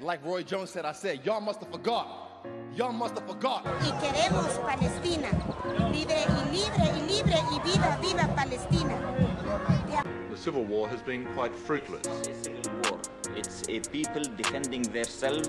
[0.00, 2.46] Like Roy Jones said, I said, y'all must have forgot.
[2.76, 3.64] Y'all must have forgot.
[3.64, 5.28] y queremos Palestina,
[5.90, 8.96] libre y libre y libre y viva, viva Palestina.
[10.30, 12.06] The civil war has been quite fruitless.
[12.06, 13.00] a civil war.
[13.36, 15.48] It's a people defending themselves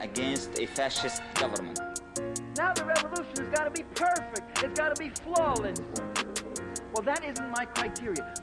[0.00, 1.78] against a fascist government.
[2.56, 4.64] Now the revolution has got to be perfect.
[4.64, 5.80] It's got to be flawless.
[6.92, 8.34] Well, that isn't my criteria.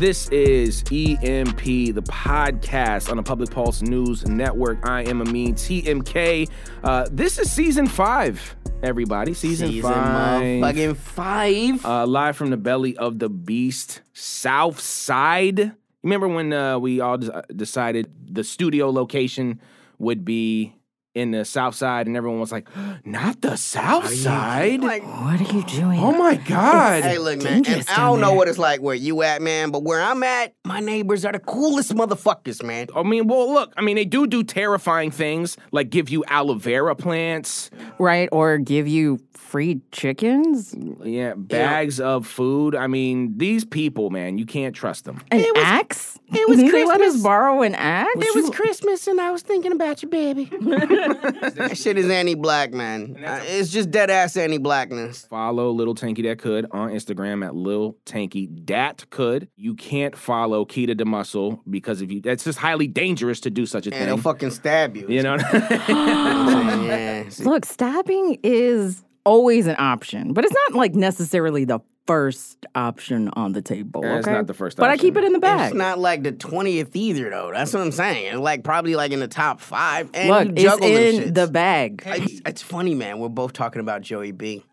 [0.00, 4.78] This is EMP, the podcast on the Public Pulse News Network.
[4.88, 6.48] I am Amin TMK.
[6.82, 9.34] Uh, this is season five, everybody.
[9.34, 10.40] Season, Season five.
[10.42, 11.84] motherfucking five.
[11.84, 15.72] Uh, live from the belly of the beast, South Side.
[16.02, 19.60] Remember when uh, we all des- decided the studio location
[19.98, 20.72] would be
[21.14, 22.68] in the South Side, and everyone was like,
[23.04, 25.98] "Not the South Side." Like, What are you doing?
[26.00, 27.02] oh my God!
[27.02, 27.64] hey, look, man.
[27.66, 28.36] And I don't know there.
[28.36, 31.38] what it's like where you at, man, but where I'm at, my neighbors are the
[31.40, 32.86] coolest motherfuckers, man.
[32.94, 33.72] I mean, well, look.
[33.76, 38.28] I mean, they do do terrifying things like give you aloe vera plants, right?
[38.32, 40.74] Or give you free chickens?
[41.02, 42.76] yeah, bags of food.
[42.76, 45.20] I mean, these people, man, you can't trust them.
[45.32, 46.16] An axe?
[46.32, 47.22] it was They let us Christmas.
[47.22, 48.10] borrow an axe?
[48.16, 50.44] It was Christmas and I was thinking about you, baby.
[51.00, 53.22] that shit is anti-black, man.
[53.24, 55.26] Uh, it's just dead ass anti-blackness.
[55.26, 59.48] Follow Little Tanky That Could on Instagram at Lil Tanky Dat Could.
[59.56, 63.66] You can't follow Keita the Muscle because if you, that's just highly dangerous to do
[63.66, 64.00] such a thing.
[64.00, 65.06] And they'll fucking stab you.
[65.08, 65.36] You know,
[65.88, 67.24] yeah.
[67.40, 73.52] Look, stabbing is always an option, but it's not like necessarily the first option on
[73.52, 74.00] the table.
[74.04, 74.36] Yeah, it's okay?
[74.36, 75.06] not the first But I option.
[75.06, 75.70] keep it in the bag.
[75.70, 77.50] It's not like the twentieth either, though.
[77.52, 78.26] That's what I'm saying.
[78.26, 80.10] It's like probably like in the top five.
[80.14, 81.34] And Look, you it's juggle them in shits.
[81.34, 82.02] the bag.
[82.06, 83.18] It's, it's funny, man.
[83.20, 84.64] We're both talking about Joey B.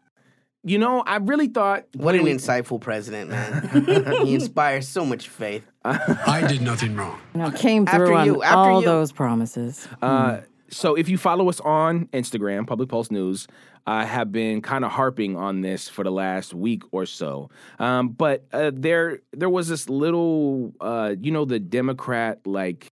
[0.64, 3.86] you know, I really thought What an insightful president, man.
[4.26, 5.64] he inspires so much faith.
[5.86, 7.20] I did nothing wrong.
[7.36, 8.86] You know, came After through on you, after all you.
[8.88, 9.88] those promises.
[10.02, 13.48] Uh, so if you follow us on Instagram, Public Pulse News,
[13.86, 17.50] I have been kind of harping on this for the last week or so.
[17.80, 22.88] Um, but uh, there, there was this little, uh, you know, the Democrat like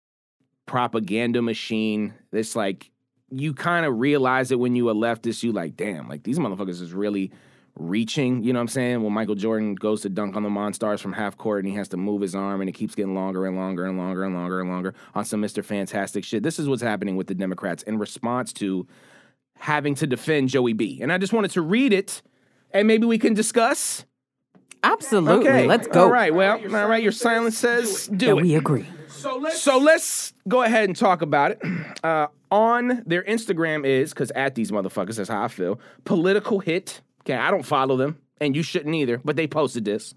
[0.65, 2.13] propaganda machine.
[2.31, 2.91] It's like
[3.29, 5.43] you kind of realize it when you a leftist.
[5.43, 7.31] You like, damn, like these motherfuckers is really
[7.77, 8.43] reaching.
[8.43, 9.03] You know what I'm saying?
[9.03, 11.87] When Michael Jordan goes to dunk on the Monstars from half court and he has
[11.89, 14.61] to move his arm and it keeps getting longer and longer and longer and longer
[14.61, 15.63] and longer on some Mr.
[15.63, 16.43] Fantastic shit.
[16.43, 18.87] This is what's happening with the Democrats in response to
[19.57, 20.99] having to defend Joey B.
[21.01, 22.21] And I just wanted to read it
[22.71, 24.05] and maybe we can discuss.
[24.83, 25.47] Absolutely.
[25.49, 25.65] Okay.
[25.67, 26.03] Let's go.
[26.03, 26.33] All right.
[26.33, 27.01] Well, all right.
[27.01, 28.41] Your silence says do Yeah, it.
[28.41, 28.85] we agree.
[29.07, 31.59] So let's go ahead and talk about it.
[32.03, 35.79] Uh, on their Instagram is because at these motherfuckers, that's how I feel.
[36.03, 37.01] Political hit.
[37.25, 39.19] Okay, I don't follow them, and you shouldn't either.
[39.23, 40.13] But they posted this.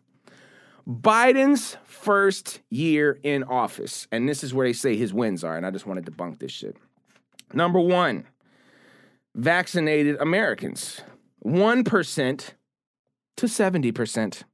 [0.87, 5.57] Biden's first year in office, and this is where they say his wins are.
[5.57, 6.77] And I just want to debunk this shit.
[7.53, 8.25] Number one,
[9.35, 11.03] vaccinated Americans,
[11.41, 12.55] one percent
[13.37, 14.45] to seventy percent.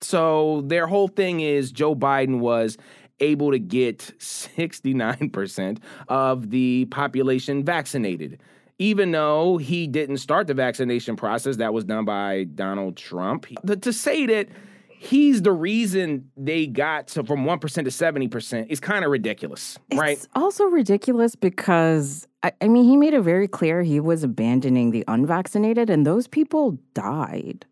[0.00, 2.76] So their whole thing is Joe Biden was
[3.20, 5.78] able to get 69%
[6.08, 8.40] of the population vaccinated.
[8.78, 13.46] Even though he didn't start the vaccination process, that was done by Donald Trump.
[13.62, 14.48] The- to say that
[14.88, 20.16] he's the reason they got to, from 1% to 70% is kind of ridiculous, right?
[20.16, 24.90] It's also ridiculous because I, I mean he made it very clear he was abandoning
[24.90, 27.66] the unvaccinated and those people died.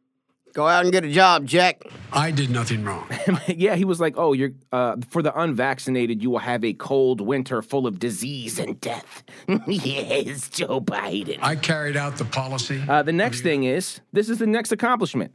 [0.52, 1.82] Go out and get a job, Jack.
[2.12, 3.08] I did nothing wrong.
[3.48, 7.20] yeah, he was like, "Oh, you're uh, for the unvaccinated, you will have a cold
[7.20, 9.22] winter full of disease and death."
[9.66, 11.38] yes, Joe Biden.
[11.40, 12.82] I carried out the policy.
[12.86, 15.34] Uh, the next thing is this is the next accomplishment.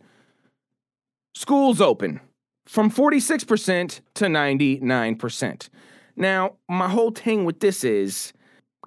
[1.33, 2.19] Schools open
[2.67, 5.69] from 46% to 99%.
[6.15, 8.33] Now, my whole thing with this is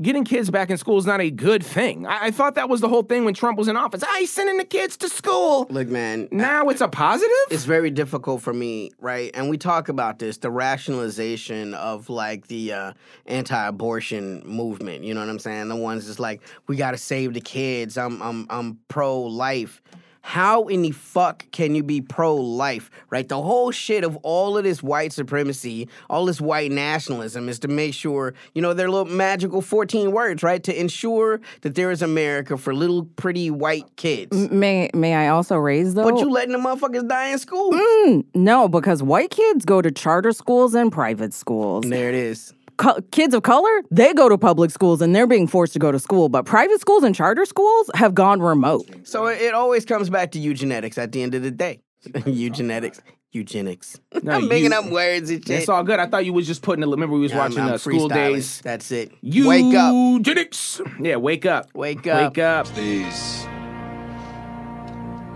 [0.00, 2.06] getting kids back in school is not a good thing.
[2.06, 4.02] I, I thought that was the whole thing when Trump was in office.
[4.04, 5.66] Ah, he's sending the kids to school.
[5.70, 6.28] Look, man.
[6.30, 7.30] Now it's a positive?
[7.50, 9.30] it's very difficult for me, right?
[9.34, 12.92] And we talk about this, the rationalization of like the uh,
[13.26, 15.04] anti-abortion movement.
[15.04, 15.68] You know what I'm saying?
[15.68, 17.98] The ones that's like, we got to save the kids.
[17.98, 19.82] I'm, I'm, I'm pro-life.
[20.22, 23.28] How in the fuck can you be pro-life, right?
[23.28, 27.68] The whole shit of all of this white supremacy, all this white nationalism is to
[27.68, 30.62] make sure, you know, their little magical 14 words, right?
[30.62, 34.50] To ensure that there is America for little pretty white kids.
[34.50, 36.04] May may I also raise though?
[36.04, 37.72] But you letting the motherfuckers die in school.
[37.72, 41.88] Mm, no, because white kids go to charter schools and private schools.
[41.88, 42.54] There it is.
[42.80, 45.92] Co- kids of color, they go to public schools and they're being forced to go
[45.92, 46.30] to school.
[46.30, 48.88] But private schools and charter schools have gone remote.
[49.04, 51.82] So it it always comes back to eugenetics at the end of the day.
[52.06, 53.00] eugenetics.
[53.32, 54.00] Eugenics.
[54.24, 55.60] No, I'm making you- up words and shit.
[55.60, 56.00] It's all good.
[56.00, 56.80] I thought you was just putting.
[56.80, 58.08] The, remember we was I'm- watching I'm uh, School.
[58.08, 58.60] Days.
[58.62, 59.12] That's it.
[59.20, 59.92] You Wake up.
[59.94, 60.80] Eugenics.
[61.00, 61.68] Yeah, wake up.
[61.74, 62.32] Wake up.
[62.32, 62.66] Wake up.
[62.66, 63.46] Please.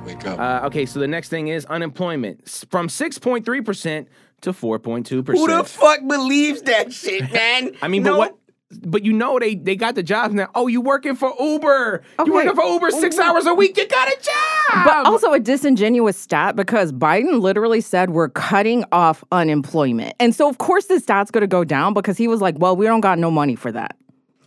[0.07, 0.39] Wake up.
[0.39, 4.07] Uh, okay, so the next thing is unemployment from 6.3%
[4.45, 5.27] to 4.2%.
[5.37, 7.73] Who the fuck believes that shit, man?
[7.83, 8.13] I mean, No.
[8.13, 8.39] but what?
[8.85, 10.49] But you know they they got the jobs now.
[10.57, 12.03] Oh, you working for Uber?
[12.19, 12.27] Okay.
[12.29, 13.77] You working for Uber six hours a week?
[13.77, 14.85] You got a job.
[14.85, 20.15] But also a disingenuous stat because Biden literally said we're cutting off unemployment.
[20.19, 22.87] And so of course the stat's gonna go down because he was like, Well, we
[22.87, 23.97] don't got no money for that.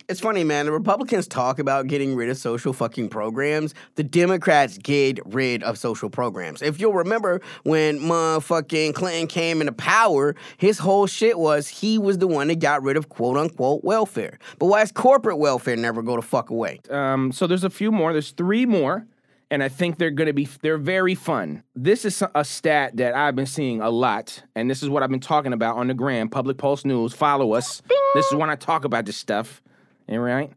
[0.08, 0.64] It's funny, man.
[0.64, 3.74] The Republicans talk about getting rid of social fucking programs.
[3.96, 6.62] The Democrats get rid of social programs.
[6.62, 12.16] If you'll remember when motherfucking Clinton came into power, his whole shit was he was
[12.16, 14.38] the one that got rid of quote unquote welfare.
[14.58, 16.80] But why is corporate welfare never go to fuck away?
[16.88, 18.14] Um, so there's a few more.
[18.14, 19.06] There's three more,
[19.50, 21.64] and I think they're gonna be they're very fun.
[21.76, 25.10] This is a stat that I've been seeing a lot, and this is what I've
[25.10, 27.12] been talking about on the gram, Public Pulse News.
[27.12, 27.82] Follow us.
[28.14, 29.60] This is when I talk about this stuff.
[30.08, 30.50] And right,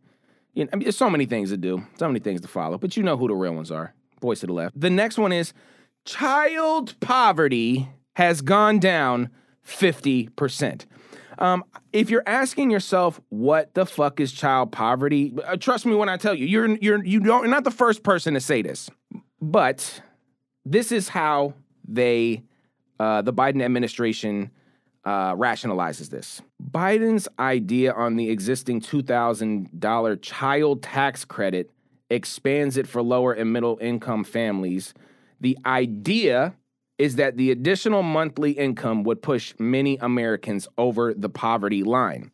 [0.54, 2.78] you know, I mean, there's so many things to do, so many things to follow,
[2.78, 3.94] but you know who the real ones are.
[4.20, 4.80] Boys to the left.
[4.80, 5.54] The next one is
[6.06, 9.30] child poverty has gone down
[9.66, 10.86] 50%.
[11.40, 16.08] Um, if you're asking yourself what the fuck is child poverty, uh, trust me when
[16.08, 18.92] I tell you, you're you're you don't you're not the first person to say this,
[19.42, 20.02] but
[20.66, 21.56] this is how
[21.88, 22.44] they,
[23.00, 24.52] uh, the Biden administration,
[25.04, 26.42] uh, rationalizes this.
[26.72, 31.70] Biden's idea on the existing two thousand dollar child tax credit
[32.10, 34.94] expands it for lower and middle income families.
[35.40, 36.54] The idea
[36.98, 42.32] is that the additional monthly income would push many Americans over the poverty line.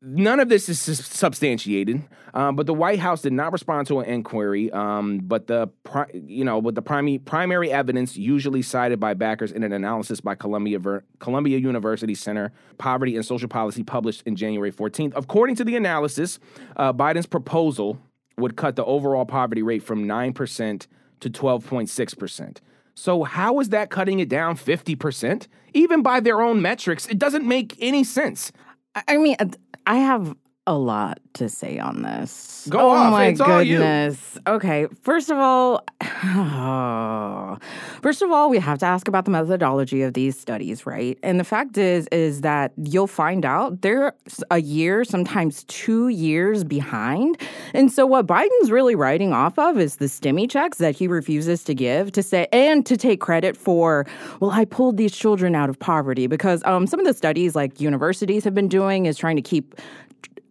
[0.00, 4.06] None of this is substantiated, um, but the White House did not respond to an
[4.08, 4.70] inquiry.
[4.70, 9.50] Um, but the pri- you know, with the primary primary evidence usually cited by backers
[9.50, 14.36] in an analysis by Columbia Ver- Columbia University Center Poverty and Social Policy published in
[14.36, 15.14] January 14th.
[15.16, 16.38] According to the analysis,
[16.76, 17.98] uh, Biden's proposal
[18.36, 20.86] would cut the overall poverty rate from nine percent
[21.18, 22.60] to 12.6 percent.
[22.94, 25.48] So how is that cutting it down 50%?
[25.74, 28.52] Even by their own metrics, it doesn't make any sense.
[28.94, 29.46] I- I mean, uh,
[29.88, 30.36] I have
[30.68, 32.68] a lot to say on this.
[32.68, 33.10] Go oh off.
[33.10, 34.38] my It's goodness.
[34.46, 35.82] Okay, first of all,
[38.02, 41.18] first of all, we have to ask about the methodology of these studies, right?
[41.22, 44.12] And the fact is, is that you'll find out they're
[44.50, 47.40] a year, sometimes two years behind.
[47.72, 51.64] And so, what Biden's really writing off of is the stimmy checks that he refuses
[51.64, 54.06] to give to say and to take credit for.
[54.40, 57.80] Well, I pulled these children out of poverty because um, some of the studies like
[57.80, 59.74] universities have been doing is trying to keep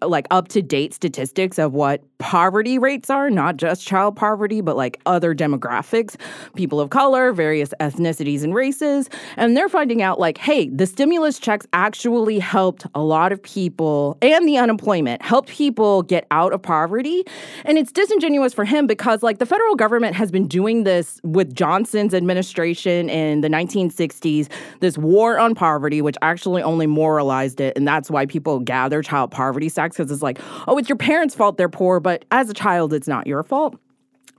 [0.01, 4.75] like up to date statistics of what poverty rates are, not just child poverty, but
[4.75, 6.15] like other demographics,
[6.55, 9.09] people of color, various ethnicities and races.
[9.35, 14.17] And they're finding out like, hey, the stimulus checks actually helped a lot of people
[14.21, 17.23] and the unemployment helped people get out of poverty.
[17.65, 21.53] And it's disingenuous for him because like the federal government has been doing this with
[21.53, 24.49] Johnson's administration in the 1960s,
[24.79, 27.77] this war on poverty, which actually only moralized it.
[27.77, 31.57] And that's why people gather child poverty because it's like, oh, it's your parents' fault
[31.57, 33.77] they're poor, but as a child, it's not your fault.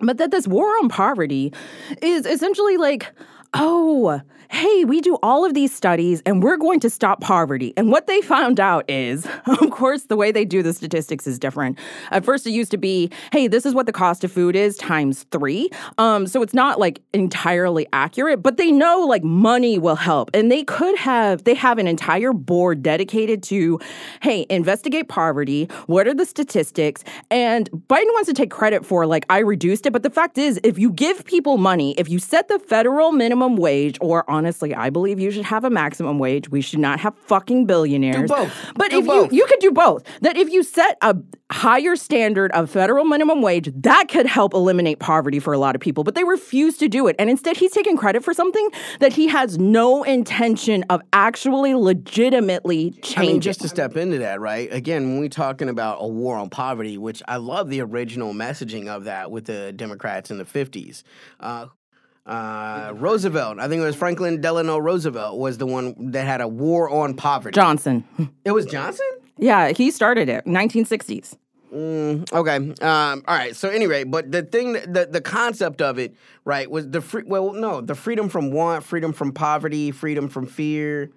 [0.01, 1.53] But that this war on poverty
[2.03, 3.13] is essentially like,
[3.55, 7.75] oh, hey, we do all of these studies and we're going to stop poverty.
[7.77, 11.39] And what they found out is, of course, the way they do the statistics is
[11.39, 11.79] different.
[12.11, 14.77] At first, it used to be, hey, this is what the cost of food is
[14.77, 15.69] times three.
[15.99, 20.31] Um, so it's not like entirely accurate, but they know like money will help.
[20.33, 23.79] And they could have, they have an entire board dedicated to,
[24.23, 25.69] hey, investigate poverty.
[25.87, 27.05] What are the statistics?
[27.31, 29.93] And Biden wants to take credit for like, I reduced it.
[29.93, 33.38] But the fact is, if you give people money, if you set the federal minimum
[33.57, 36.49] wage, or honestly, I believe you should have a maximum wage.
[36.49, 38.29] We should not have fucking billionaires.
[38.31, 38.73] Do both.
[38.77, 39.33] But Do if both.
[39.33, 40.03] you you could do both.
[40.23, 41.17] That if you set a
[41.51, 45.81] higher standard of federal minimum wage, that could help eliminate poverty for a lot of
[45.81, 46.05] people.
[46.05, 47.17] But they refuse to do it.
[47.19, 48.69] And instead he's taking credit for something
[49.01, 53.19] that he has no intention of actually legitimately changing.
[53.19, 54.73] I mean, just to step into that, right?
[54.73, 58.89] Again, when we're talking about a war on poverty, which I love the original messaging
[58.89, 61.03] of that with the Democrats in the 50s.
[61.41, 61.67] Uh,
[62.29, 66.49] uh, Roosevelt, I think it was Franklin Delano Roosevelt, was the one that had a
[66.49, 67.55] war on poverty.
[67.55, 68.05] Johnson.
[68.45, 69.07] It was Johnson?
[69.39, 71.37] Yeah, he started it, 1960s.
[71.73, 72.57] Mm, okay.
[72.57, 73.55] Um, all right.
[73.55, 77.25] So anyway, but the thing, the the concept of it, right, was the free.
[77.27, 81.11] Well, no, the freedom from want, freedom from poverty, freedom from fear.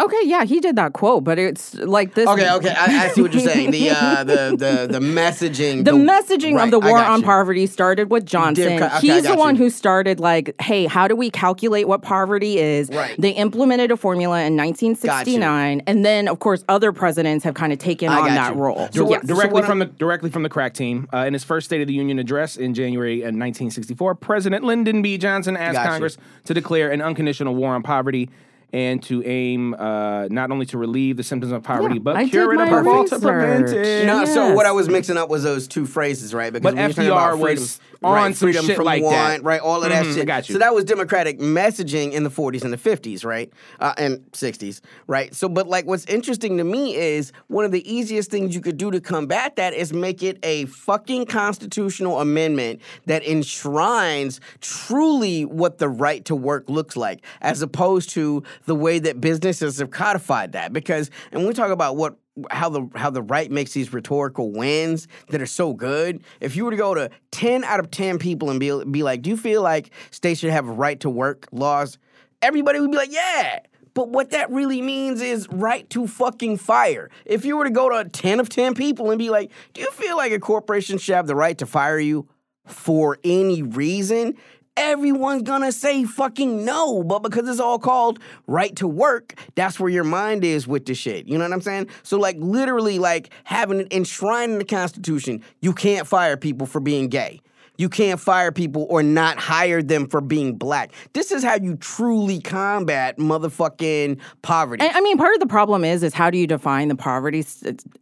[0.00, 2.28] Okay, yeah, he did that quote, but it's like this.
[2.28, 3.72] Okay, okay, I, I see what you're saying.
[3.72, 5.84] The uh, the the the messaging.
[5.84, 7.26] The messaging right, of the war on you.
[7.26, 8.78] poverty started with Johnson.
[8.78, 9.64] co- okay, He's the one you.
[9.64, 12.90] who started like, hey, how do we calculate what poverty is?
[12.90, 13.16] Right.
[13.20, 17.80] They implemented a formula in 1969, and then of course other presidents have kind of
[17.80, 18.60] taken I on that you.
[18.60, 18.88] role.
[18.92, 21.64] So Dir- directly what from the directly from the crack team uh, in his first
[21.64, 25.18] State of the Union address in January uh, 1964, President Lyndon B.
[25.18, 25.90] Johnson asked Got you.
[25.90, 28.30] Congress to declare an unconditional war on poverty
[28.72, 32.28] and to aim uh, not only to relieve the symptoms of poverty Yeah, but I
[32.28, 33.22] cure it my above all to research.
[33.22, 34.06] prevent it.
[34.06, 36.52] No, so what I was mixing up was those two phrases, right?
[36.52, 39.02] Because But when you're about FDR freedom, was on right, some freedom shit from like
[39.02, 39.42] want, that.
[39.42, 39.60] right?
[39.60, 40.26] All of that Mhm, I shit.
[40.26, 40.52] got you.
[40.54, 43.50] So that was Democratic messaging in the 40s and the 50s, right?
[43.80, 45.34] Uh, and 60s, right?
[45.34, 48.76] So, but like, what's interesting to me is one of the easiest things you could
[48.76, 55.78] do to combat that is make it a fucking constitutional amendment that enshrines truly what
[55.78, 60.52] the right to work looks like, as opposed to the way that businesses have codified
[60.52, 60.72] that.
[60.72, 62.16] Because, and we talk about what
[62.50, 66.22] how the how the right makes these rhetorical wins that are so good.
[66.40, 69.22] If you were to go to ten out of ten people and be be like,
[69.22, 71.98] "Do you feel like states should have right to work laws?"
[72.40, 73.60] Everybody would be like, "Yeah."
[73.98, 77.10] But what that really means is right to fucking fire.
[77.24, 79.90] If you were to go to 10 of 10 people and be like, do you
[79.90, 82.28] feel like a corporation should have the right to fire you
[82.64, 84.36] for any reason?
[84.80, 89.90] Everyone's gonna say fucking no, but because it's all called right to work, that's where
[89.90, 91.26] your mind is with the shit.
[91.26, 91.88] You know what I'm saying?
[92.04, 96.78] So, like, literally, like having it enshrined in the Constitution, you can't fire people for
[96.78, 97.40] being gay.
[97.78, 100.92] You can't fire people or not hire them for being black.
[101.12, 104.84] This is how you truly combat motherfucking poverty.
[104.84, 107.46] And, I mean, part of the problem is is how do you define the poverty?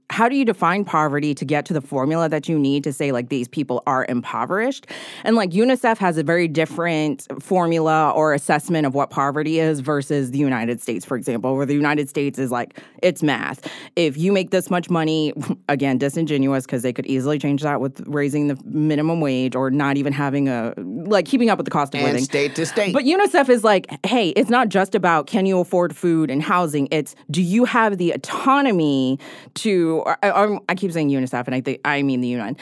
[0.09, 3.12] How do you define poverty to get to the formula that you need to say
[3.12, 4.87] like these people are impoverished?
[5.25, 10.30] And like UNICEF has a very different formula or assessment of what poverty is versus
[10.30, 13.71] the United States, for example, where the United States is like it's math.
[13.95, 15.35] If you make this much money,
[15.68, 19.96] again, disingenuous because they could easily change that with raising the minimum wage or not
[19.96, 22.25] even having a like keeping up with the cost of and living.
[22.25, 22.92] state to state.
[22.92, 26.88] But UNICEF is like, hey, it's not just about can you afford food and housing.
[26.90, 29.18] It's do you have the autonomy
[29.54, 30.02] to?
[30.06, 32.56] Or, or, I keep saying UNICEF, and I think I mean the UN.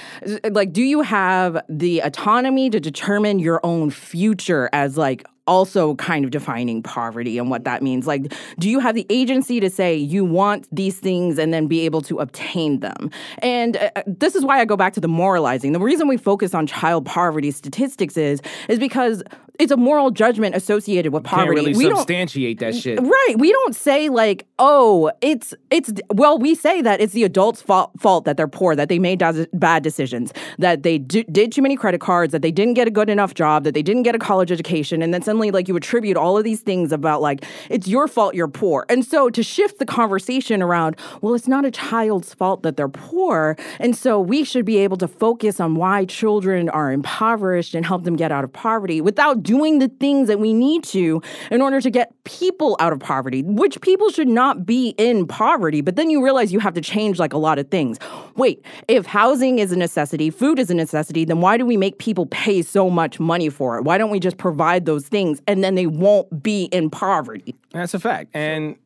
[0.50, 6.24] Like, do you have the autonomy to determine your own future as like also kind
[6.24, 8.06] of defining poverty and what that means.
[8.06, 11.80] Like, do you have the agency to say you want these things and then be
[11.80, 13.10] able to obtain them?
[13.38, 15.72] And uh, this is why I go back to the moralizing.
[15.72, 19.22] The reason we focus on child poverty statistics is is because
[19.60, 21.50] it's a moral judgment associated with poverty.
[21.60, 23.00] really we don't substantiate that shit.
[23.00, 23.34] Right.
[23.38, 27.92] We don't say like, oh, it's it's well, we say that it's the adult's fault,
[27.98, 31.62] fault that they're poor, that they made does- bad decisions, that they d- did too
[31.62, 34.14] many credit cards, that they didn't get a good enough job, that they didn't get
[34.16, 37.44] a college education, and then suddenly like you attribute all of these things about like
[37.70, 38.84] it's your fault you're poor.
[38.88, 42.88] And so to shift the conversation around, well, it's not a child's fault that they're
[42.88, 47.86] poor, and so we should be able to focus on why children are impoverished and
[47.86, 51.62] help them get out of poverty without doing the things that we need to in
[51.62, 55.80] order to get people out of poverty, which people should not be in poverty.
[55.80, 57.98] But then you realize you have to change like a lot of things.
[58.36, 61.98] Wait, if housing is a necessity, food is a necessity, then why do we make
[61.98, 63.84] people pay so much money for it?
[63.84, 67.54] Why don't we just provide those things and then they won't be in poverty?
[67.72, 68.30] That's a fact.
[68.34, 68.76] And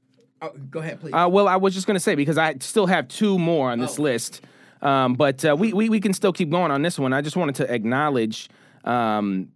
[0.40, 1.12] Oh, go ahead, please.
[1.12, 3.80] Uh, well, I was just going to say because I still have two more on
[3.80, 4.40] this list,
[4.82, 7.12] um, but uh, we, we we can still keep going on this one.
[7.12, 8.48] I just wanted to acknowledge,
[8.84, 9.48] um,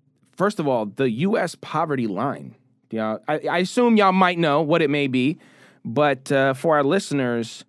[0.43, 1.55] first of all, the U.S.
[1.61, 2.57] poverty line.
[2.91, 5.39] Know, I, I assume y'all might know what it may be,
[5.85, 7.65] but uh, for our listeners,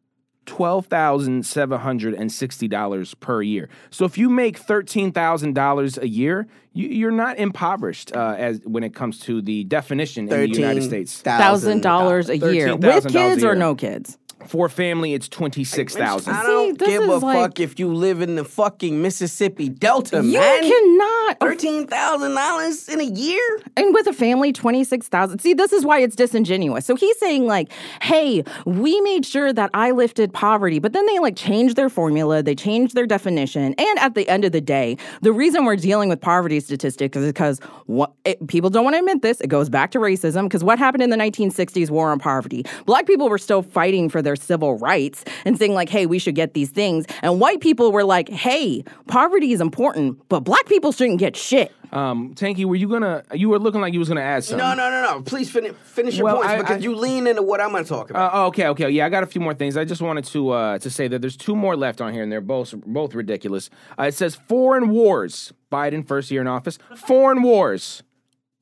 [0.47, 3.69] twelve thousand seven hundred and sixty dollars per year.
[3.91, 8.59] So if you make thirteen thousand dollars a year, you, you're not impoverished uh, as
[8.63, 11.21] when it comes to the definition in the United States.
[11.21, 14.17] Thousand dollars a year with $13,000 a kids or no kids?
[14.47, 16.33] For family, it's twenty six thousand.
[16.35, 20.23] I don't this give a like- fuck if you live in the fucking Mississippi Delta,
[20.23, 20.61] You man.
[20.61, 23.39] cannot Thirteen thousand dollars in a year.
[23.75, 25.39] And with a family, 26,000.
[25.39, 26.85] See, this is why it's disingenuous.
[26.85, 27.71] So he's saying, like,
[28.01, 32.43] hey, we made sure that I lifted poverty, but then they like changed their formula,
[32.43, 33.73] they changed their definition.
[33.77, 37.25] And at the end of the day, the reason we're dealing with poverty statistics is
[37.27, 39.41] because what, it, people don't want to admit this.
[39.41, 40.43] It goes back to racism.
[40.43, 42.65] Because what happened in the 1960s war on poverty?
[42.85, 46.35] Black people were still fighting for their civil rights and saying, like, hey, we should
[46.35, 47.05] get these things.
[47.21, 51.71] And white people were like, hey, poverty is important, but black people shouldn't get shit.
[51.91, 53.21] Um, Tanky, were you gonna?
[53.35, 54.57] You were looking like you was gonna add something.
[54.67, 55.21] No, no, no, no.
[55.21, 57.83] Please finish finish your Well, points I- because I- you lean into what I'm gonna
[57.83, 58.33] talk about.
[58.33, 59.77] Uh, oh, okay, okay, yeah, I got a few more things.
[59.77, 62.31] I just wanted to uh, to say that there's two more left on here, and
[62.31, 63.69] they're both both ridiculous.
[63.99, 65.53] Uh, it says foreign wars.
[65.71, 66.79] Biden first year in office.
[66.95, 68.01] Foreign wars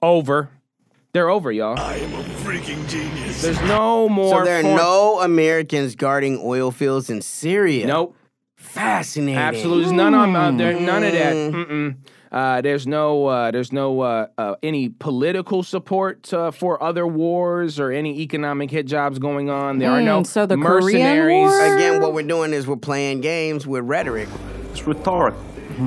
[0.02, 0.50] over.
[1.14, 1.78] They're over, y'all.
[1.80, 3.42] I am a freaking genius.
[3.42, 4.40] There's no more.
[4.40, 7.86] So there are foreign- no Americans guarding oil fields in Syria.
[7.88, 8.16] Nope.
[8.56, 9.38] Fascinating.
[9.38, 11.34] Absolutely, there's none on uh, there, none of that.
[11.34, 11.52] Mm.
[11.54, 11.96] Mm-mm.
[12.32, 17.78] Uh, there's no, uh, there's no uh, uh, any political support uh, for other wars
[17.78, 19.80] or any economic hit jobs going on.
[19.80, 21.50] There are no Mm, so the Korean mercenaries.
[21.50, 21.76] War?
[21.76, 24.30] Again, what we're doing is we're playing games with rhetoric.
[24.70, 25.44] It's rhetorical.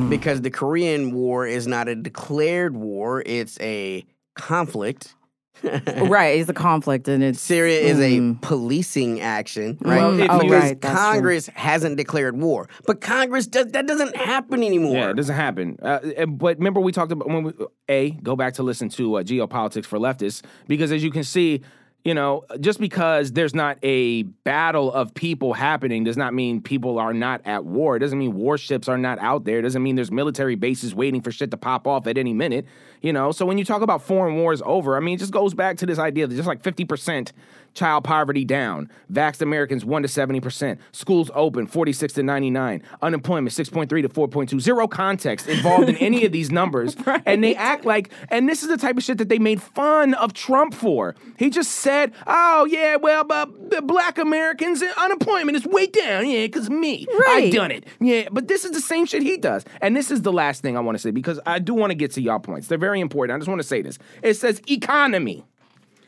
[0.08, 4.04] Because the Korean War is not a declared war, it's a
[4.34, 5.14] conflict.
[5.62, 8.36] right, it's a conflict and it's Syria is Mm.
[8.36, 9.98] a policing action, right?
[9.98, 11.00] Well, if oh, because right, that's true.
[11.12, 12.68] Congress hasn't declared war.
[12.86, 14.96] But Congress does that doesn't happen anymore.
[14.96, 15.78] Yeah, it doesn't happen.
[15.80, 17.52] Uh, uh, but remember, we talked about when we
[17.88, 21.62] a go back to listen to uh, geopolitics for leftists because as you can see,
[22.04, 26.98] you know, just because there's not a battle of people happening does not mean people
[26.98, 27.96] are not at war.
[27.96, 29.60] It doesn't mean warships are not out there.
[29.60, 32.66] It doesn't mean there's military bases waiting for shit to pop off at any minute.
[33.04, 35.52] You know, so when you talk about foreign wars over, I mean, it just goes
[35.52, 37.32] back to this idea that just like 50%
[37.74, 43.88] child poverty down, vaxxed Americans 1 to 70%, schools open 46 to 99, unemployment 6.3
[43.88, 46.96] to 4.2, zero context involved in any of these numbers.
[47.26, 50.14] And they act like, and this is the type of shit that they made fun
[50.14, 51.14] of Trump for.
[51.38, 56.28] He just said, oh, yeah, well, but the black Americans, uh, unemployment is way down,
[56.28, 57.06] yeah, because me.
[57.28, 57.84] I done it.
[58.00, 59.64] Yeah, but this is the same shit he does.
[59.80, 61.94] And this is the last thing I want to say because I do want to
[61.94, 62.68] get to y'all points.
[62.68, 63.36] They're very important.
[63.36, 63.98] I just want to say this.
[64.22, 65.44] It says economy.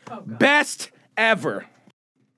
[0.09, 1.65] Oh, best ever.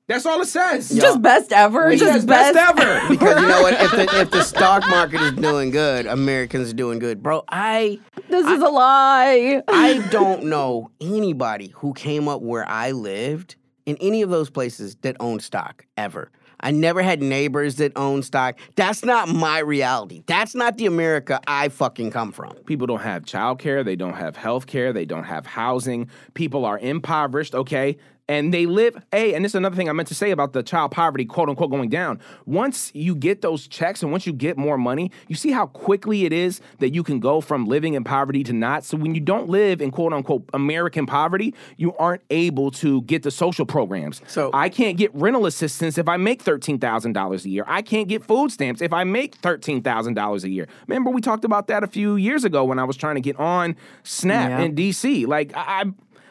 [0.09, 0.89] That's all it says.
[0.89, 1.91] just best ever.
[1.91, 2.99] It just says best ever.
[3.09, 3.73] Because you know what?
[3.73, 7.21] If the, if the stock market is doing good, Americans are doing good.
[7.21, 9.61] Bro, I This is a lie.
[9.67, 14.95] I don't know anybody who came up where I lived in any of those places
[15.01, 16.31] that owned stock ever.
[16.59, 18.57] I never had neighbors that owned stock.
[18.75, 20.23] That's not my reality.
[20.27, 22.53] That's not the America I fucking come from.
[22.65, 26.09] People don't have childcare, they don't have health care, they don't have housing.
[26.33, 27.97] People are impoverished, okay?
[28.29, 30.61] And they live, hey, and this is another thing I meant to say about the
[30.61, 32.19] child poverty, quote unquote, going down.
[32.45, 36.25] Once you get those checks and once you get more money, you see how quickly
[36.25, 38.85] it is that you can go from living in poverty to not.
[38.85, 43.23] So when you don't live in quote unquote American poverty, you aren't able to get
[43.23, 44.21] the social programs.
[44.27, 47.63] So- I can't get rental assistance if I make $13,000 a year.
[47.67, 50.67] I can't get food stamps if I make $13,000 a year.
[50.87, 53.37] Remember, we talked about that a few years ago when I was trying to get
[53.39, 54.59] on SNAP Yeah.
[54.61, 55.25] in DC.
[55.25, 55.79] Like, I.
[55.79, 55.85] I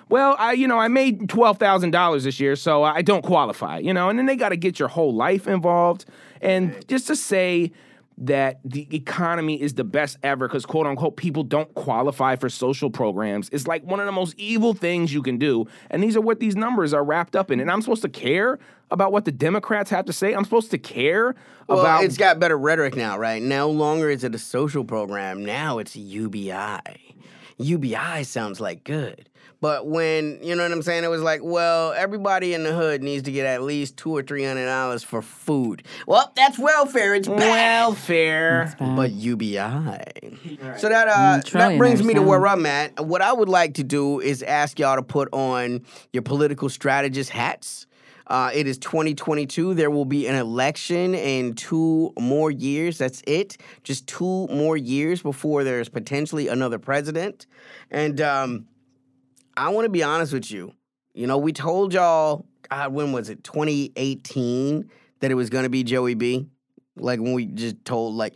[0.08, 3.78] well, I you know I made twelve thousand dollars this year, so I don't qualify.
[3.78, 6.04] You know, and then they got to get your whole life involved,
[6.40, 7.72] and just to say
[8.20, 12.90] that the economy is the best ever because quote unquote people don't qualify for social
[12.90, 16.20] programs is like one of the most evil things you can do, and these are
[16.20, 17.60] what these numbers are wrapped up in.
[17.60, 18.58] And I'm supposed to care
[18.90, 20.32] about what the Democrats have to say.
[20.32, 21.36] I'm supposed to care
[21.68, 23.40] Well, about it's got better rhetoric now, right?
[23.40, 25.44] No longer is it a social program.
[25.44, 27.14] Now it's UBI.
[27.58, 29.28] UBI sounds like good.
[29.60, 33.02] But when, you know what I'm saying, it was like, well, everybody in the hood
[33.02, 35.82] needs to get at least two or three hundred dollars for food.
[36.06, 37.14] Well, that's welfare.
[37.14, 37.38] It's bad.
[37.38, 38.74] welfare.
[38.78, 39.58] But UBI.
[40.78, 43.04] So that uh, that brings me to where I'm at.
[43.04, 47.30] What I would like to do is ask y'all to put on your political strategist
[47.30, 47.86] hats.
[48.28, 49.74] Uh, it is 2022.
[49.74, 52.98] There will be an election in two more years.
[52.98, 53.56] That's it.
[53.84, 57.46] Just two more years before there's potentially another president.
[57.90, 58.66] And um,
[59.58, 60.72] I want to be honest with you.
[61.14, 63.42] You know, we told y'all, God, when was it?
[63.44, 64.88] 2018
[65.20, 66.46] that it was going to be Joey B.
[66.96, 68.34] Like when we just told, like,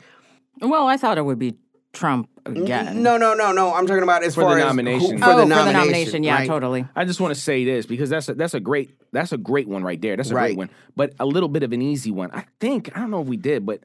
[0.60, 1.54] Well, I thought it would be
[1.92, 3.02] Trump again.
[3.02, 3.72] no, no, no, no.
[3.74, 5.18] I'm talking about as For far the as who- nomination.
[5.18, 6.24] for, oh, the for nomination, the nomination.
[6.24, 6.46] Yeah, right?
[6.48, 6.86] totally.
[6.96, 9.68] I just want to say this because that's a, that's a great that's a great
[9.68, 10.16] one right there.
[10.16, 10.48] That's a Right.
[10.48, 12.30] great one, but a little bit of an easy one.
[12.32, 13.80] I think I don't know if we did, but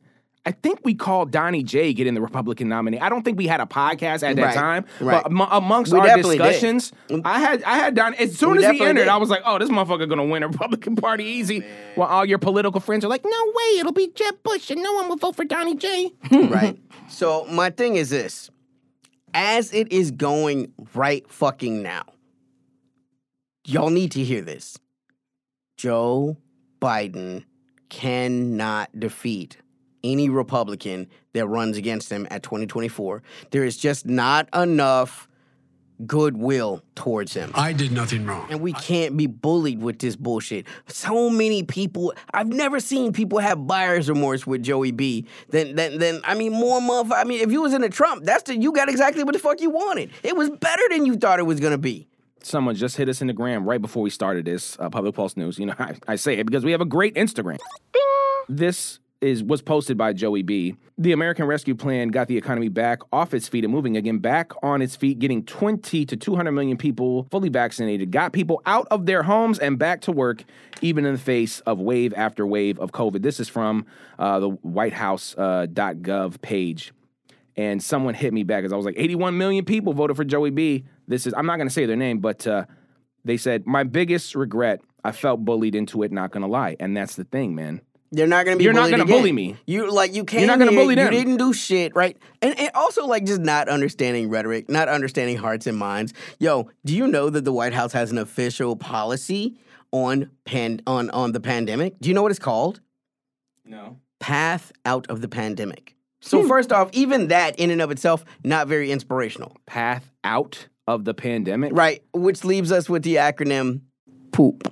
[0.47, 2.99] I think we called Donnie J getting the Republican nominee.
[2.99, 4.53] I don't think we had a podcast at that Right.
[4.55, 5.21] time, Right.
[5.21, 6.43] but am- amongst We our definitely did.
[6.45, 7.21] discussions, mm.
[7.25, 8.15] I had I had Donnie.
[8.17, 9.07] As soon We as he entered, did.
[9.09, 11.63] I was like, "Oh, this motherfucker gonna win a Republican Party easy."
[11.95, 14.93] While all your political friends are like, "No way, it'll be Jeb Bush, and no
[14.93, 16.79] one will vote for Donnie J." right.
[17.09, 18.49] So my thing is this:
[19.33, 22.03] as it is going right fucking now,
[23.65, 24.77] y'all need to hear this.
[25.75, 26.37] Joe
[26.81, 27.43] Biden
[27.89, 29.57] cannot defeat
[30.03, 33.21] any Republican that runs against him at 2024.
[33.51, 35.27] There is just not enough
[36.05, 37.51] goodwill towards him.
[37.55, 38.47] I did nothing wrong.
[38.49, 40.67] And we can't be bullied with this bullshit.
[40.87, 45.25] So many people, I've never seen people have buyer's remorse with Joey B.
[45.49, 47.15] Then, then, then, I mean, more motherfucker.
[47.15, 49.39] I mean, if you was in a Trump, that's the, you got exactly what the
[49.39, 50.11] fuck you wanted.
[50.23, 52.07] It was better than you thought it was gonna be.
[52.43, 55.35] Someone just hit us in the gram right before we started this uh, Public Pulse
[55.35, 55.57] News.
[55.57, 57.57] You know, I, I say it because we have a great Instagram.
[58.47, 60.75] This is was posted by Joey B.
[60.97, 64.51] The American Rescue Plan got the economy back off its feet and moving again, back
[64.63, 69.05] on its feet, getting 20 to 200 million people fully vaccinated, got people out of
[69.05, 70.43] their homes and back to work,
[70.81, 73.21] even in the face of wave after wave of COVID.
[73.21, 73.85] This is from
[74.19, 76.93] uh, the WhiteHouse.gov uh, page.
[77.55, 80.51] And someone hit me back as I was like, 81 million people voted for Joey
[80.51, 80.85] B.
[81.07, 82.65] This is, I'm not going to say their name, but uh,
[83.25, 86.75] they said, my biggest regret, I felt bullied into it, not going to lie.
[86.79, 87.81] And that's the thing, man.
[88.11, 88.63] They're not gonna be.
[88.63, 89.17] You're not gonna again.
[89.17, 89.57] bully me.
[89.65, 90.47] You like you came.
[90.47, 91.11] not gonna here, bully them.
[91.11, 92.17] You didn't do shit, right?
[92.41, 96.13] And, and also like just not understanding rhetoric, not understanding hearts and minds.
[96.39, 99.59] Yo, do you know that the White House has an official policy
[99.91, 101.99] on pan on on the pandemic?
[101.99, 102.79] Do you know what it's called?
[103.65, 103.97] No.
[104.19, 105.93] Path out of the pandemic.
[106.21, 106.47] So Hmm.
[106.47, 111.13] first off, even that in and of itself not very inspirational, Path out of the
[111.13, 111.71] pandemic.
[111.75, 112.01] right?
[112.13, 113.81] Which leaves us with the acronym
[114.31, 114.63] poop.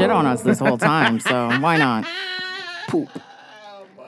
[0.00, 2.06] Shit on us this whole time, so why not?
[2.88, 3.08] poop.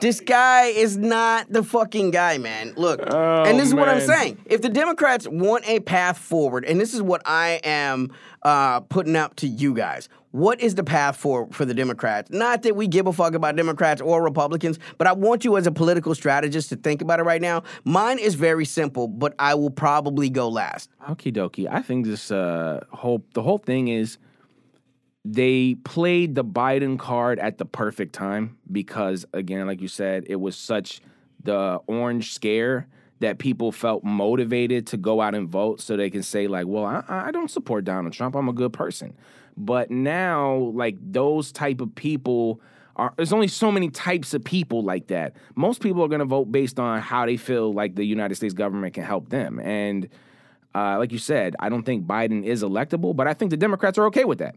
[0.01, 2.73] This guy is not the fucking guy, man.
[2.75, 4.07] Look, Oh, and this is what I'm man.
[4.07, 4.37] saying.
[4.45, 9.15] If the Democrats want a path forward, and this is what I am uh, putting
[9.15, 12.29] out to you guys, what is the path forward for the Democrats?
[12.31, 15.67] Not that we give a fuck about Democrats or Republicans, but I want you as
[15.67, 17.63] a political strategist to think about it right now.
[17.85, 20.89] Mine is very simple, but I will probably go last.
[21.07, 21.69] Okie dokie.
[21.71, 24.17] I think this uh, whole the whole thing is
[25.25, 30.35] they played the Biden card at the perfect time because again, like you said, it
[30.35, 31.01] was such
[31.43, 32.87] the orange scare
[33.19, 36.85] that people felt motivated to go out and vote so they can say like, well,
[36.85, 38.35] I, I don't support Donald Trump.
[38.35, 39.15] I'm a good person.
[39.55, 42.59] But now, like those type of people
[42.95, 45.35] are there's only so many types of people like that.
[45.55, 48.93] Most people are gonna vote based on how they feel like the United States government
[48.93, 49.59] can help them.
[49.59, 50.09] And
[50.75, 53.97] uh, like you said, I don't think Biden is electable, but I think the Democrats
[53.97, 54.55] are okay with that.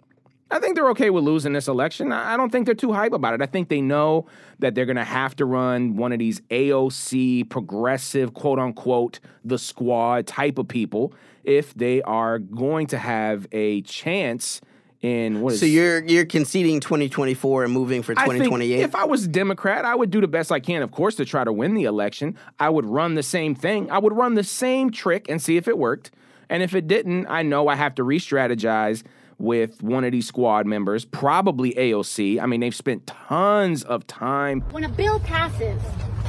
[0.50, 2.12] I think they're okay with losing this election.
[2.12, 3.42] I don't think they're too hype about it.
[3.42, 4.26] I think they know
[4.60, 9.58] that they're going to have to run one of these AOC progressive, quote unquote, the
[9.58, 14.60] squad type of people if they are going to have a chance
[15.02, 18.80] in what is So you're you're conceding 2024 and moving for I think 2028.
[18.80, 21.44] if I was Democrat, I would do the best I can, of course, to try
[21.44, 22.36] to win the election.
[22.58, 23.90] I would run the same thing.
[23.90, 26.12] I would run the same trick and see if it worked.
[26.48, 29.02] And if it didn't, I know I have to re-strategize
[29.38, 32.40] with one of these squad members, probably AOC.
[32.40, 34.62] I mean, they've spent tons of time.
[34.70, 35.80] When a bill passes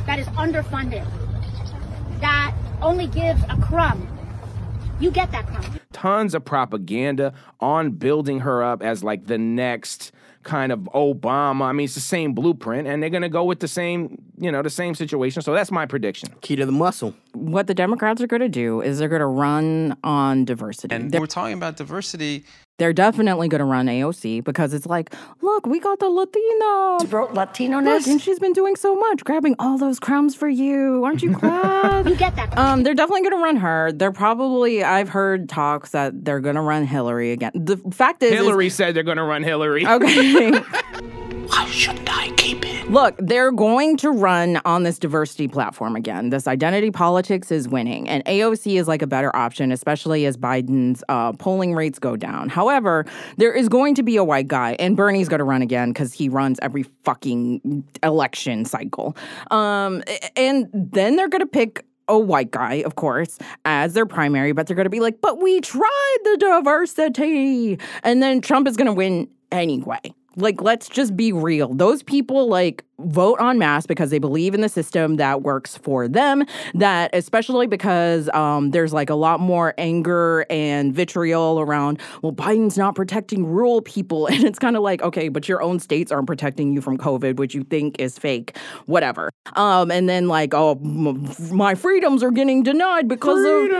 [0.06, 1.06] that is underfunded,
[2.20, 4.08] that only gives a crumb,
[5.00, 5.80] you get that crumb.
[5.93, 10.12] tons of propaganda on building her up as like the next
[10.43, 11.63] kind of Obama.
[11.63, 14.62] I mean, it's the same blueprint, and they're gonna go with the same, you know,
[14.62, 15.41] the same situation.
[15.41, 16.30] So that's my prediction.
[16.41, 17.13] Keita the muscle.
[17.34, 20.96] What the Democrats are going to do is they're going to run on diversity.
[20.96, 22.46] And They're- we're talking about diversity.
[22.78, 25.12] They're definitely going to run AOC because it's like,
[25.42, 27.10] look, we got the Latina.
[27.10, 31.04] Bro, Latino Look, and she's been doing so much, grabbing all those crumbs for you.
[31.04, 32.08] Aren't you glad?
[32.08, 33.92] You get that um, they're definitely going to run her.
[33.92, 34.84] They're probably.
[34.84, 37.52] I've heard talks that they're going to run Hillary again.
[37.56, 39.86] The fact is, is- Hillary said they're gonna run Hillary.
[39.88, 40.52] okay.
[41.48, 42.77] Why shouldn't I keep it?
[42.89, 46.30] Look, they're going to run on this diversity platform again.
[46.30, 51.04] This identity politics is winning, and AOC is like a better option, especially as Biden's
[51.10, 52.47] uh, polling rates go down.
[52.47, 55.89] However, there is going to be a white guy, and Bernie's going to run again
[55.89, 59.17] because he runs every fucking election cycle.
[59.52, 60.02] Um,
[60.38, 64.65] and then they're going to pick a white guy, of course, as their primary, but
[64.65, 67.80] they're going to be like, but we tried the diversity.
[68.04, 70.00] And then Trump is going to win anyway.
[70.38, 71.73] Like, let's just be real.
[71.73, 76.08] Those people, like, vote en masse because they believe in the system that works for
[76.08, 76.44] them.
[76.74, 82.78] That, especially because um, there's like a lot more anger and vitriol around, well, Biden's
[82.78, 84.28] not protecting rural people.
[84.38, 87.38] And it's kind of like, okay, but your own states aren't protecting you from COVID,
[87.38, 88.56] which you think is fake,
[88.86, 89.32] whatever.
[89.56, 93.72] Um, and then, like, oh, m- my freedoms are getting denied because of,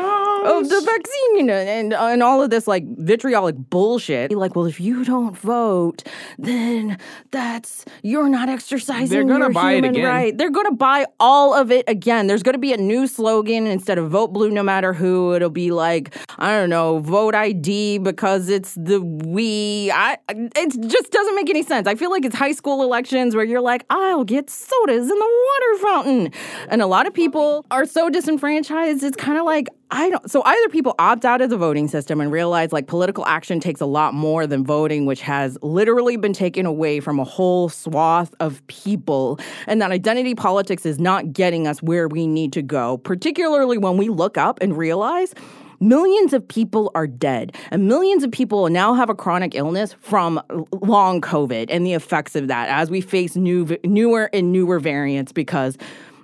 [0.47, 4.32] of the vaccine and, and all of this, like, vitriolic bullshit.
[4.32, 6.03] Like, well, if you don't vote,
[6.39, 6.97] then
[7.30, 10.05] that's, you're not exercising They're gonna buy it again.
[10.05, 10.37] right.
[10.37, 12.27] They're going to buy all of it again.
[12.27, 15.33] There's going to be a new slogan instead of vote blue no matter who.
[15.33, 19.91] It'll be like, I don't know, vote ID because it's the we.
[19.93, 21.87] I it just doesn't make any sense.
[21.87, 25.45] I feel like it's high school elections where you're like, I'll get sodas in the
[25.49, 26.31] water fountain.
[26.69, 29.03] And a lot of people are so disenfranchised.
[29.03, 30.30] It's kind of like I don't.
[30.30, 33.80] So either people opt out of the voting system and realize like political action takes
[33.80, 38.34] a lot more than voting, which has literally been taken away from a whole swath
[38.41, 42.97] of people, and that identity politics is not getting us where we need to go.
[42.97, 45.34] Particularly when we look up and realize
[45.80, 50.41] millions of people are dead, and millions of people now have a chronic illness from
[50.82, 55.32] long COVID and the effects of that as we face new, newer and newer variants
[55.32, 55.78] because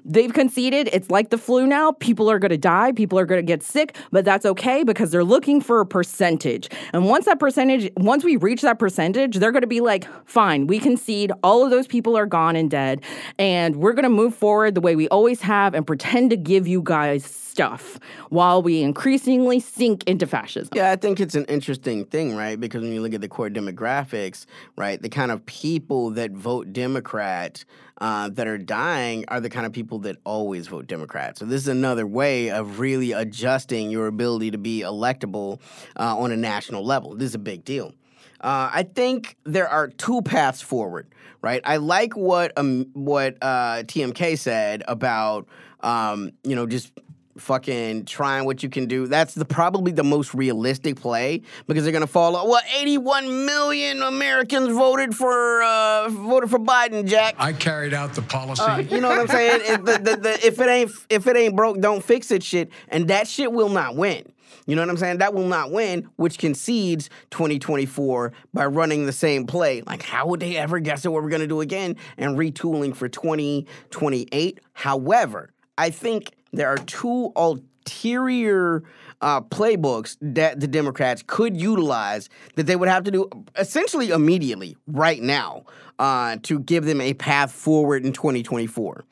[0.05, 1.91] They've conceded it's like the flu now.
[1.91, 2.91] People are going to die.
[2.91, 6.69] People are going to get sick, but that's okay because they're looking for a percentage.
[6.93, 10.67] And once that percentage, once we reach that percentage, they're going to be like, fine,
[10.67, 11.31] we concede.
[11.43, 13.01] All of those people are gone and dead.
[13.39, 16.67] And we're going to move forward the way we always have and pretend to give
[16.67, 20.69] you guys stuff while we increasingly sink into fascism.
[20.73, 22.59] Yeah, I think it's an interesting thing, right?
[22.59, 26.73] Because when you look at the core demographics, right, the kind of people that vote
[26.73, 27.63] Democrat
[27.99, 31.37] uh, that are dying are the kind of people that always vote Democrat.
[31.37, 35.59] So this is another way of really adjusting your ability to be electable
[35.97, 37.15] uh, on a national level.
[37.15, 37.93] This is a big deal.
[38.41, 41.07] Uh, I think there are two paths forward,
[41.41, 41.61] right?
[41.63, 45.47] I like what um, what uh, TMK said about
[45.79, 46.91] um, you know just
[47.37, 49.07] fucking trying what you can do.
[49.07, 52.33] That's the probably the most realistic play because they're gonna fall.
[52.33, 57.35] Well, 81 million Americans voted for uh, voted for Biden, Jack.
[57.37, 58.61] I carried out the policy.
[58.61, 59.61] Uh, you know what I'm saying?
[59.63, 62.43] if, the, the, the, if it ain't if it ain't broke, don't fix it.
[62.43, 64.25] Shit, and that shit will not win.
[64.65, 65.17] You know what I'm saying?
[65.17, 69.81] That will not win, which concedes 2024 by running the same play.
[69.81, 73.09] Like, how would they ever guess at what we're gonna do again and retooling for
[73.09, 74.59] 2028?
[74.73, 78.83] However, I think there are two ulterior
[79.21, 84.77] uh, playbooks that the Democrats could utilize that they would have to do essentially immediately,
[84.87, 85.63] right now,
[85.99, 89.05] uh, to give them a path forward in 2024.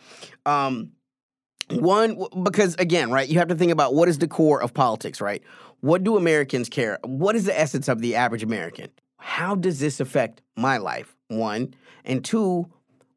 [0.46, 0.92] Um,
[1.70, 5.22] one, because again, right, you have to think about what is the core of politics,
[5.22, 5.42] right?
[5.80, 7.00] What do Americans care?
[7.06, 8.90] What is the essence of the average American?
[9.18, 11.16] How does this affect my life?
[11.30, 11.74] One.
[12.04, 12.68] And two,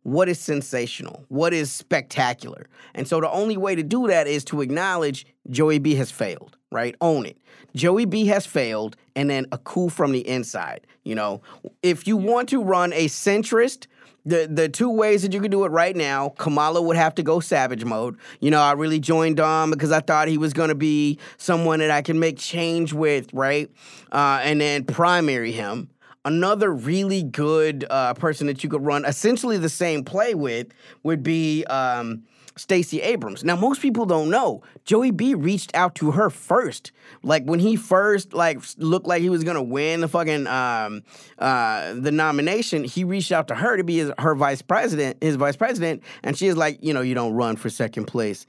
[0.05, 1.25] what is sensational?
[1.29, 2.67] What is spectacular?
[2.95, 6.57] And so the only way to do that is to acknowledge Joey B has failed,
[6.71, 6.95] right?
[7.01, 7.39] Own it.
[7.75, 10.87] Joey B has failed, and then a coup from the inside.
[11.03, 11.43] You know,
[11.83, 13.87] if you want to run a centrist,
[14.27, 17.23] the the two ways that you can do it right now, Kamala would have to
[17.23, 18.17] go savage mode.
[18.41, 21.81] You know, I really joined Dom because I thought he was going to be someone
[21.81, 23.71] that I can make change with, right?
[24.13, 25.91] Uh, and then primary him.
[26.25, 30.69] Another really good uh, person that you could run essentially the same play with
[31.03, 32.23] would be um,
[32.57, 33.45] Stacey Abrams.
[33.45, 36.93] Now, most people don't know Joey B reached out to her first.
[37.23, 41.03] Like when he first like looked like he was gonna win the fucking um,
[41.39, 45.37] uh, the nomination, he reached out to her to be his, her vice president, his
[45.37, 48.47] vice president, and she is like, you know, you don't run for second place.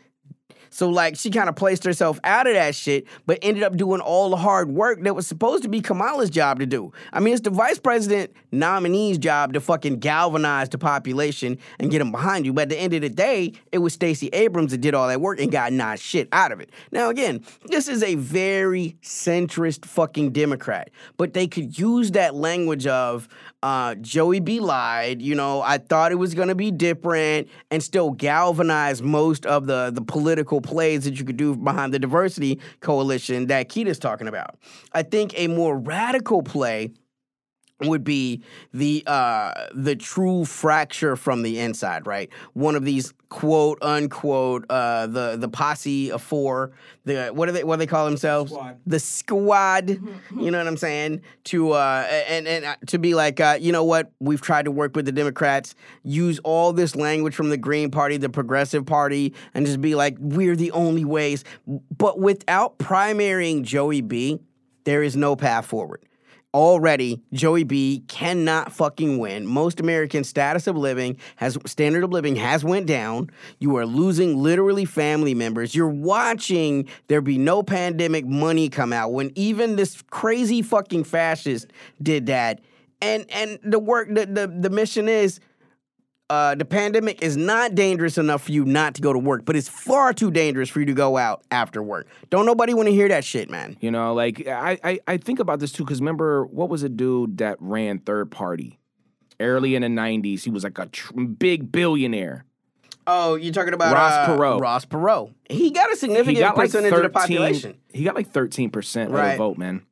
[0.75, 4.01] So like she kind of placed herself out of that shit, but ended up doing
[4.01, 6.91] all the hard work that was supposed to be Kamala's job to do.
[7.13, 11.99] I mean, it's the vice president nominee's job to fucking galvanize the population and get
[11.99, 12.51] them behind you.
[12.51, 15.21] But at the end of the day, it was Stacey Abrams that did all that
[15.21, 16.71] work and got not shit out of it.
[16.91, 22.85] Now again, this is a very centrist fucking Democrat, but they could use that language
[22.85, 23.29] of
[23.65, 25.23] uh, Joey B lied.
[25.23, 29.65] You know, I thought it was going to be different, and still galvanize most of
[29.65, 34.27] the the political plays that you could do behind the diversity coalition that Keita's talking
[34.27, 34.59] about.
[34.93, 36.91] I think a more radical play
[37.81, 38.41] would be
[38.73, 42.29] the uh the true fracture from the inside right?
[42.53, 46.71] One of these quote unquote uh the the posse of four
[47.03, 48.51] the what do they what do they call themselves?
[48.51, 48.79] Squad.
[48.85, 51.21] the squad you know what i'm saying?
[51.45, 54.11] To uh and and uh, to be like uh you know what?
[54.19, 58.15] We've tried to work with the democrats use all this language from the green party
[58.15, 61.43] the progressive party and just be like we're the only ways.
[61.65, 64.39] But without primarying joey b
[64.85, 66.05] there is no path forward
[66.55, 69.45] already Joey B cannot fucking win.
[69.45, 73.29] Most American status of living has standard of living has went down.
[73.59, 75.75] You are losing literally family members.
[75.75, 81.67] You're watching there be no pandemic money come out when even this crazy fucking fascist
[82.01, 82.61] did that.
[83.01, 85.41] And and the work the the, the mission is
[86.29, 89.55] uh, the pandemic is not dangerous enough for you not to go to work, but
[89.55, 92.07] it's far too dangerous for you to go out after work.
[92.29, 93.77] Don't nobody want to hear that shit, man.
[93.79, 96.89] You know, like I, I, I think about this too because remember what was a
[96.89, 98.79] dude that ran third party
[99.39, 100.43] early in the '90s?
[100.43, 102.45] He was like a tr- big billionaire.
[103.07, 104.59] Oh, you're talking about Ross uh, Perot.
[104.59, 105.31] Ross Perot.
[105.47, 107.77] He got a significant got like percentage 13, of the population.
[107.93, 109.83] He got like 13 percent of the vote, man.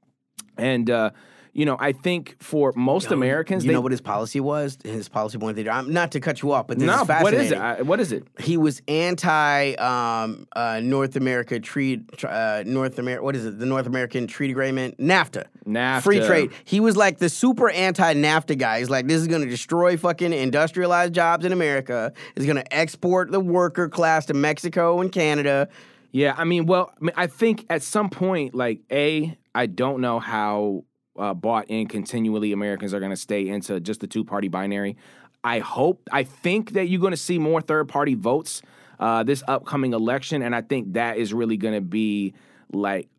[0.58, 1.12] And uh,
[1.54, 4.78] you know, I think for most Yo, Americans, you they, know what his policy was?
[4.84, 5.60] His policy point.
[5.68, 7.58] I'm not to cut you off, but this no, is what is it?
[7.60, 8.28] I, what is it?
[8.40, 13.24] He was anti um, uh, North America treat uh, North America.
[13.24, 13.60] What is it?
[13.60, 15.46] The North American Treaty Agreement, NAFTA.
[15.68, 16.02] NAFTA.
[16.02, 16.52] Free trade.
[16.64, 18.80] He was like the super anti NAFTA guy.
[18.80, 22.14] He's like, this is going to destroy fucking industrialized jobs in America.
[22.36, 25.70] It's going to export the worker class to Mexico and Canada.
[26.12, 30.00] Yeah, I mean, well, I, mean, I think at some point, like, A, I don't
[30.00, 30.84] know how
[31.18, 34.98] uh, bought in continually Americans are going to stay into just the two party binary.
[35.44, 38.62] I hope, I think that you're going to see more third party votes
[39.00, 40.42] uh, this upcoming election.
[40.42, 42.34] And I think that is really going to be
[42.72, 43.10] like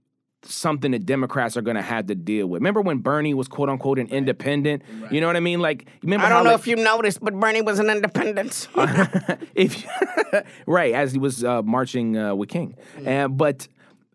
[0.46, 2.60] something that Democrats are going to have to deal with.
[2.60, 4.82] Remember when Bernie was quote unquote an independent?
[5.10, 5.60] You know what I mean?
[5.60, 8.68] Like, remember I don't know like, if you noticed, but Bernie was an independent.
[9.54, 9.86] if
[10.66, 13.68] right as he was uh, marching uh, with King, and but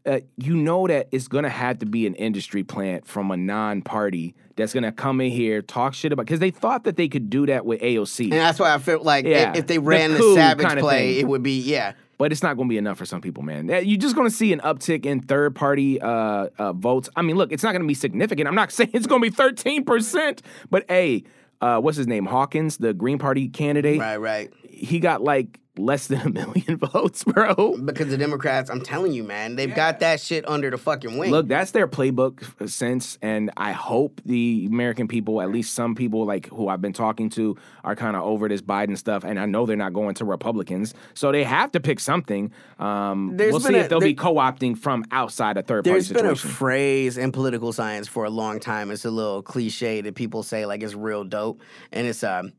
[0.05, 4.35] uh, you know that it's gonna have to be an industry plant from a non-party
[4.55, 7.45] that's gonna come in here talk shit about because they thought that they could do
[7.45, 9.53] that with AOC, and that's why I felt like Yeah.
[9.55, 11.19] if they ran the, coup Savage play, thing.
[11.21, 11.93] it would be yeah.
[12.17, 13.67] but it's not gonna be enough for some people, man.
[13.69, 17.09] You're just gonna see an uptick in third-party uh, uh, votes.
[17.15, 18.47] I mean, look, it's not gonna be significant.
[18.47, 21.23] I'm not saying it's gonna be 13 percent, but hey,
[21.61, 22.25] uh, what's his name?
[22.25, 23.99] Hawkins, the Green Party candidate.
[23.99, 24.53] Right, right.
[24.79, 27.77] He got like less than a million votes, bro.
[27.77, 31.31] Because the Democrats, I'm telling you, man, they've got that shit under the fucking wing.
[31.31, 35.95] Look, that's their playbook uh, since, and I hope the American people, at least some
[35.95, 39.39] people like who I've been talking to, are kind of over this Biden stuff, and
[39.39, 42.51] I know they're not going to Republicans, so they have to pick something.
[42.77, 45.91] Um, There's we'll see a- if they'll there- be co-opting from outside a third party
[45.91, 48.91] There's been a phrase in political science for a long time.
[48.91, 51.61] It's a little cliche that people say like it's real dope,
[51.93, 52.51] and it's um,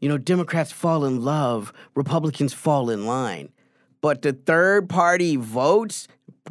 [0.00, 3.48] you know, Democrats fall in love, Republicans fall in line,
[4.00, 6.06] but the third party votes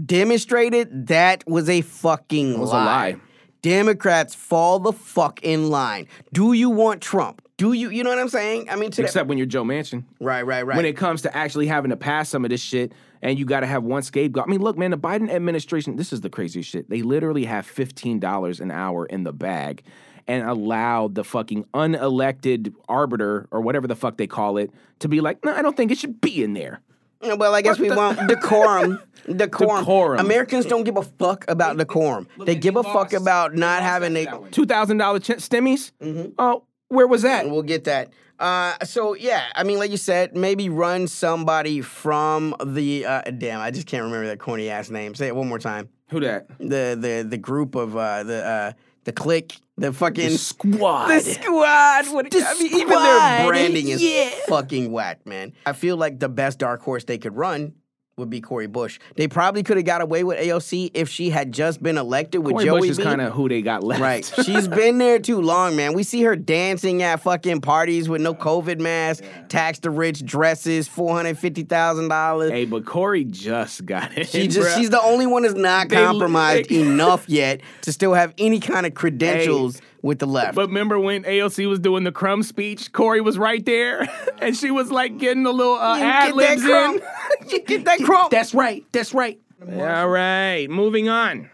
[0.06, 2.86] demonstrated that was a fucking was a lie.
[2.86, 3.16] lie.
[3.62, 6.08] Democrats fall the fuck in line.
[6.34, 7.42] Do you want Trump?
[7.58, 7.90] Do you?
[7.90, 8.70] You know what I'm saying?
[8.70, 10.04] I mean, to that- Except when you're Joe Manchin.
[10.20, 10.78] right, right, right.
[10.78, 13.62] When it comes to actually having to pass some of this shit, and you got
[13.62, 14.44] to have one scapegoat.
[14.48, 16.88] I mean, look, man, the Biden administration, this is the craziest shit.
[16.90, 19.82] They literally have $15 an hour in the bag
[20.28, 25.22] and allowed the fucking unelected arbiter or whatever the fuck they call it to be
[25.22, 26.82] like, no, I don't think it should be in there.
[27.22, 29.02] Well, I guess we the- want decorum.
[29.26, 29.80] Decorum.
[29.80, 30.20] Decorum.
[30.20, 32.28] Americans don't give a fuck about decorum.
[32.46, 34.26] They give a fuck about not having a.
[34.26, 36.32] $2,000 ch- stimmies?
[36.38, 37.50] Oh, where was that?
[37.50, 38.12] We'll get that.
[38.40, 43.04] Uh, so yeah, I mean, like you said, maybe run somebody from the.
[43.04, 45.16] Uh, damn, I just can't remember that corny ass name.
[45.16, 45.90] Say it one more time.
[46.12, 46.48] Who that?
[46.60, 48.72] The the the group of uh, the uh,
[49.06, 51.08] the clique, the fucking The squad.
[51.08, 52.14] The squad.
[52.14, 54.30] What, The I mean, even their branding is yeah.
[54.48, 55.54] fucking whack, man.
[55.66, 57.74] I feel like the best dark horse they could run
[58.18, 58.98] would be Cori Bush.
[59.16, 62.54] They probably could have got away with AOC if she had just been elected with
[62.54, 64.02] Cori Joey Bush is kind of who they got left.
[64.02, 64.34] Right.
[64.44, 65.94] She's been there too long, man.
[65.94, 70.88] We see her dancing at fucking parties with no COVID mask, tax the rich dresses,
[70.88, 72.50] four hundred fifty thousand dollars.
[72.50, 74.28] Hey, but Cori just got it.
[74.28, 78.34] She just she's the only one that's not They compromised enough yet to still have
[78.40, 80.56] any kind of credentials with the left.
[80.56, 82.92] But remember when AOC was doing the crumb speech?
[82.92, 84.08] Cori was right there,
[84.42, 87.02] and she was like getting a little uh, ad libs in.
[87.50, 88.28] you get that crumb.
[88.32, 88.86] That's right.
[88.92, 89.40] That's right.
[89.62, 91.50] All right, moving on.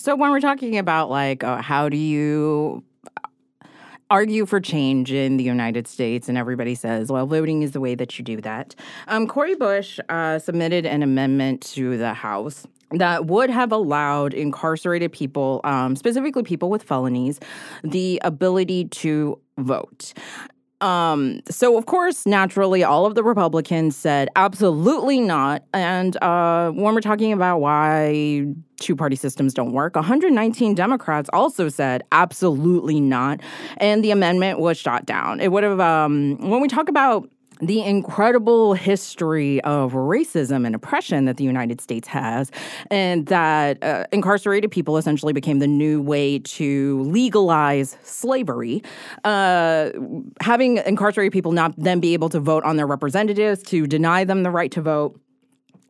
[0.00, 2.84] So when we're talking about like uh, how do you
[4.10, 7.94] argue for change in the United States, and everybody says, well, voting is the way
[7.94, 8.74] that you do that.
[9.08, 12.66] Um, Cori Bush uh, submitted an amendment to the House
[12.98, 17.40] that would have allowed incarcerated people, um, specifically people with felonies,
[17.82, 20.12] the ability to vote.
[20.80, 25.64] Um, so of course, naturally, all of the Republicans said absolutely not.
[25.72, 28.46] And uh, when we're talking about why
[28.80, 33.40] two-party systems don't work, 119 Democrats also said absolutely not,
[33.78, 35.40] and the amendment was shot down.
[35.40, 35.80] It would have.
[35.80, 37.30] Um, when we talk about
[37.66, 42.50] the incredible history of racism and oppression that the United States has,
[42.90, 48.82] and that uh, incarcerated people essentially became the new way to legalize slavery.
[49.24, 49.90] Uh,
[50.40, 54.42] having incarcerated people not then be able to vote on their representatives, to deny them
[54.42, 55.20] the right to vote.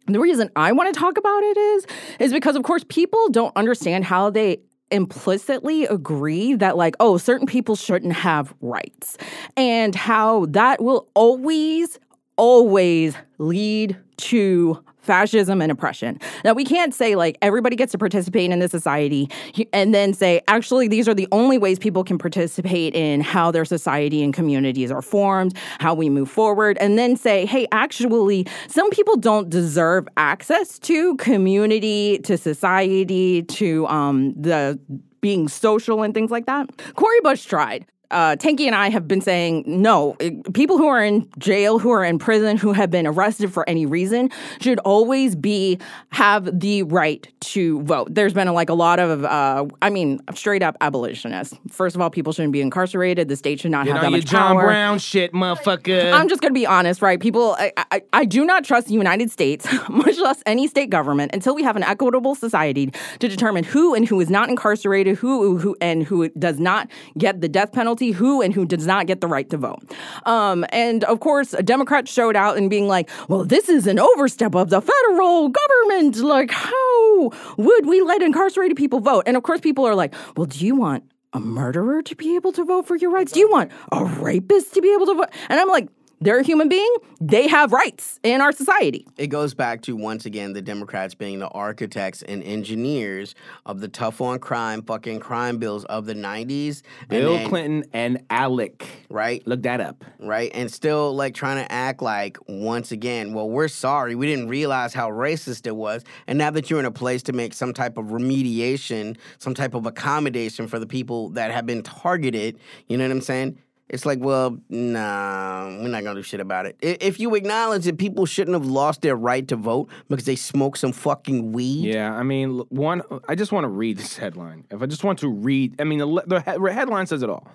[0.06, 1.86] The reason I want to talk about it is
[2.20, 4.60] is because of course people don't understand how they
[4.94, 9.18] implicitly agree that like oh certain people shouldn't have rights
[9.56, 11.98] and how that will always
[12.36, 16.18] always lead to fascism and oppression.
[16.44, 19.30] Now we can't say like everybody gets to participate in this society
[19.72, 23.64] and then say actually these are the only ways people can participate in how their
[23.64, 28.90] society and communities are formed, how we move forward and then say hey actually some
[28.90, 34.78] people don't deserve access to community, to society, to um the
[35.20, 36.68] being social and things like that.
[36.96, 37.86] Cori Bush tried.
[38.10, 40.16] Uh, Tanky and I have been saying no.
[40.20, 43.68] it- People who are in jail, who are in prison, who have been arrested for
[43.68, 45.78] any reason, should always be
[46.10, 48.08] have the right to vote.
[48.14, 51.56] There's been like a lot of, uh, I mean, straight up abolitionists.
[51.70, 53.28] First of all, people shouldn't be incarcerated.
[53.28, 54.66] The state should not You have that much John power.
[54.66, 56.12] Brown shit, motherfucker.
[56.12, 57.20] I'm just gonna be honest, right?
[57.20, 61.32] People, I, I, I do not trust the United States, much less any state government,
[61.34, 65.58] until we have an equitable society to determine who and who is not incarcerated, who
[65.58, 69.20] who and who does not get the death penalty, who and who does not get
[69.20, 69.82] the right to vote.
[70.24, 74.54] Um, and of course, Democrats showed out and being like, "Well, this is an overstep
[74.54, 76.16] of the federal government.
[76.16, 80.46] Like, how would we let incarcerated people vote?" And of course, people are like, "Well,
[80.46, 83.32] do you want?" A murderer to be able to vote for your rights?
[83.32, 85.30] Do you want a rapist to be able to vote?
[85.48, 85.88] And I'm like,
[86.24, 86.92] they're a human being.
[87.20, 89.06] They have rights in our society.
[89.16, 93.34] It goes back to once again the Democrats being the architects and engineers
[93.66, 96.82] of the tough on crime fucking crime bills of the 90s.
[97.02, 98.82] and Bill then- Clinton and ALEC.
[99.10, 99.46] Right.
[99.46, 100.02] Look that up.
[100.18, 100.50] Right.
[100.54, 104.14] And still like trying to act like once again, well, we're sorry.
[104.14, 106.04] We didn't realize how racist it was.
[106.26, 109.74] And now that you're in a place to make some type of remediation, some type
[109.74, 112.58] of accommodation for the people that have been targeted,
[112.88, 113.58] you know what I'm saying?
[113.88, 116.76] It's like, well, nah, we're not gonna do shit about it.
[116.80, 120.78] If you acknowledge that people shouldn't have lost their right to vote because they smoked
[120.78, 123.02] some fucking weed, Yeah, I mean, one.
[123.28, 124.64] I just want to read this headline.
[124.70, 126.40] If I just want to read, I mean, the, the
[126.72, 127.46] headline says it all.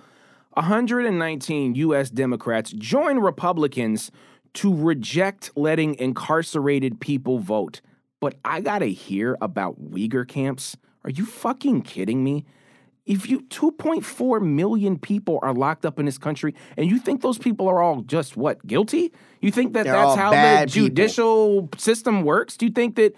[0.54, 2.10] 119 U.S.
[2.10, 4.12] Democrats join Republicans
[4.56, 7.82] to reject letting incarcerated people vote.
[8.20, 10.76] But I gotta hear about Uyghur camps.
[11.04, 12.46] Are you fucking kidding me?
[13.10, 17.40] If you 2.4 million people are locked up in this country, and you think those
[17.40, 19.12] people are all just what guilty?
[19.42, 20.90] You think that They're that's how the bad people.
[20.90, 22.56] judicial system works?
[22.56, 23.16] Do you think that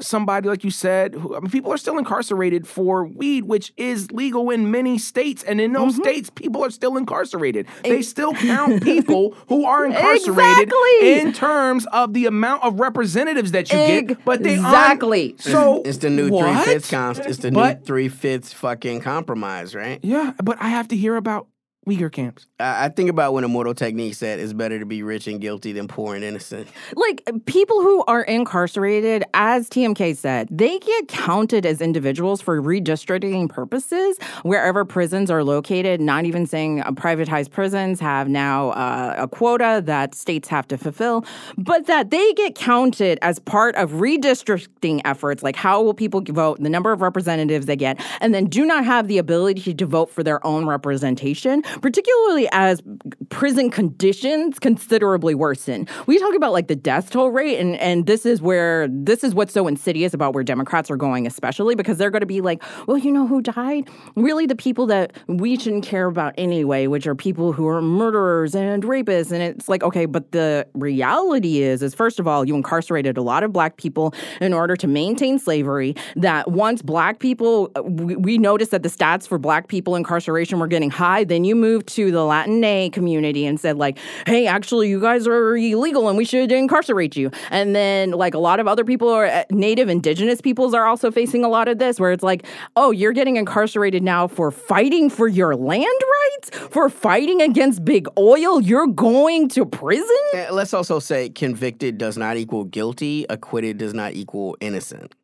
[0.00, 4.10] somebody like you said, who, I mean, people are still incarcerated for weed, which is
[4.12, 6.02] legal in many states, and in those mm-hmm.
[6.02, 7.66] states, people are still incarcerated.
[7.82, 11.20] They still count people who are incarcerated Exactly.
[11.20, 15.36] in terms of the amount of representatives that you get, but they aren't- Exactly.
[15.38, 16.64] So it's the new what?
[16.64, 20.00] three fifths cons- It's the But- new three fifths fucking compromise, right?
[20.02, 21.46] Yeah, but I have to hear about
[21.86, 22.46] Uyghur camps.
[22.60, 25.72] I, I think about when Immortal Technique said it's better to be rich and guilty
[25.72, 26.68] than poor and innocent.
[26.94, 33.48] Like people who are incarcerated, as TMK said, they get counted as individuals for redistricting
[33.48, 36.00] purposes wherever prisons are located.
[36.00, 40.78] Not even saying uh, privatized prisons have now uh, a quota that states have to
[40.78, 41.24] fulfill,
[41.58, 45.42] but that they get counted as part of redistricting efforts.
[45.42, 48.84] Like how will people vote, the number of representatives they get, and then do not
[48.84, 52.82] have the ability to vote for their own representation, particularly as
[53.28, 55.86] prison conditions considerably worsen.
[56.06, 59.34] We talk about like the death toll rate, and and this is where this is
[59.34, 62.62] what's so insidious about where Democrats are going, especially because they're going to be like,
[62.86, 63.88] well, you know who died?
[64.16, 68.54] Really, the people that we shouldn't care about anyway, which are people who are murderers
[68.54, 72.54] and rapists, and it's like, okay, but the reality is, is first of all, you
[72.54, 75.94] incarcerated a lot of black people in order to maintain slavery.
[76.16, 80.66] That once black people, we, we noticed that the stats for black people incarceration were
[80.66, 81.24] getting high.
[81.24, 85.56] Then you moved to the Latinx community and said like, hey, actually, you guys are
[85.56, 87.30] illegal and we should incarcerate you.
[87.50, 91.10] And then like a lot of other people are uh, native indigenous peoples are also
[91.10, 92.44] facing a lot of this, where it's like,
[92.76, 98.08] oh, you're getting incarcerated now for fighting for your land rights, for fighting against big
[98.18, 98.60] oil.
[98.60, 100.24] You're going to prison.
[100.34, 105.14] Uh, Let's also say convicted does not equal guilty, acquitted does not equal innocent.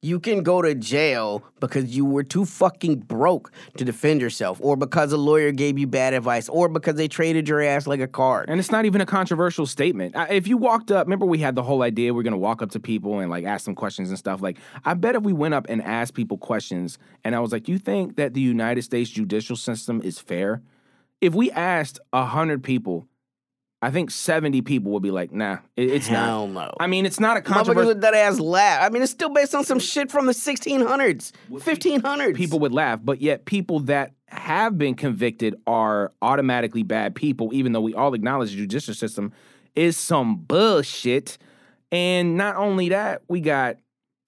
[0.00, 4.76] You can go to jail because you were too fucking broke to defend yourself, or
[4.76, 8.06] because a lawyer gave you bad advice, or because they traded your ass like a
[8.06, 8.48] card.
[8.48, 10.14] And it's not even a controversial statement.
[10.30, 12.80] If you walked up, remember we had the whole idea we're gonna walk up to
[12.80, 14.40] people and like ask them questions and stuff.
[14.40, 17.66] Like, I bet if we went up and asked people questions, and I was like,
[17.66, 20.62] "You think that the United States judicial system is fair?"
[21.20, 23.08] If we asked a hundred people,
[23.80, 26.74] I think seventy people would be like, "Nah, it- it's Hell not." no.
[26.80, 27.88] I mean, it's not a Motherfuckers controversial.
[27.88, 28.82] with that ass laugh.
[28.84, 32.34] I mean, it's still based on some shit from the 1600s, 1500s.
[32.34, 37.72] people would laugh, but yet people that have been convicted are automatically bad people, even
[37.72, 39.32] though we all acknowledge the judicial system
[39.76, 41.38] is some bullshit.
[41.92, 43.76] And not only that, we got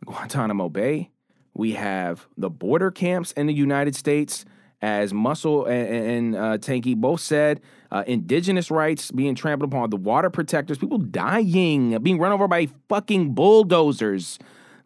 [0.07, 1.11] Guantanamo Bay,
[1.55, 4.44] we have the border camps in the United States,
[4.80, 5.88] as Muscle and,
[6.34, 7.61] and uh, Tanky both said,
[7.93, 12.68] uh, indigenous rights being trampled upon, the water protectors, people dying, being run over by
[12.88, 14.38] fucking bulldozers.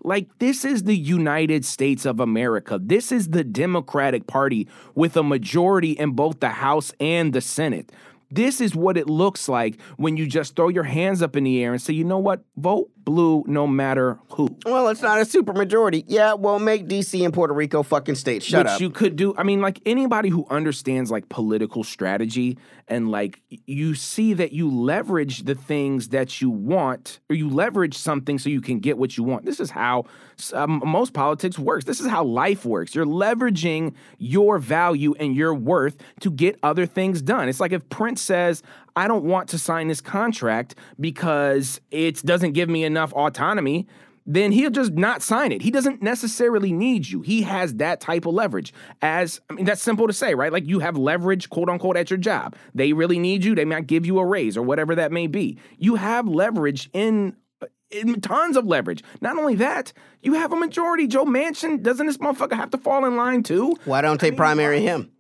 [0.03, 2.79] Like, this is the United States of America.
[2.83, 7.91] This is the Democratic Party with a majority in both the House and the Senate.
[8.31, 11.63] This is what it looks like when you just throw your hands up in the
[11.63, 14.57] air and say, you know what, vote blue no matter who.
[14.65, 16.05] Well, it's not a super majority.
[16.07, 18.45] Yeah, well, make DC and Puerto Rico fucking states.
[18.45, 18.81] Shut Which up.
[18.81, 19.35] you could do.
[19.37, 24.71] I mean, like anybody who understands like political strategy and like you see that you
[24.71, 29.17] leverage the things that you want, or you leverage something so you can get what
[29.17, 29.45] you want.
[29.45, 30.05] This is how
[30.53, 31.85] um, most politics works.
[31.85, 32.95] This is how life works.
[32.95, 37.49] You're leveraging your value and your worth to get other things done.
[37.49, 38.63] It's like if Prince says,
[38.97, 43.87] I don't want to sign this contract because it doesn't give me enough autonomy
[44.27, 45.63] then he'll just not sign it.
[45.63, 47.21] He doesn't necessarily need you.
[47.23, 48.73] He has that type of leverage.
[49.03, 50.53] As I mean, that's simple to say, right?
[50.53, 52.57] Like you have leverage, quote unquote, at your job.
[52.75, 53.55] They really need you.
[53.55, 55.59] They might give you a raise or whatever that may be.
[55.79, 57.37] You have leverage in.
[57.63, 59.05] Uh, in tons of leverage.
[59.21, 61.07] Not only that, you have a majority.
[61.07, 63.77] Joe Manchin, doesn't this motherfucker have to fall in line too?
[63.85, 65.13] Why don't they primary him?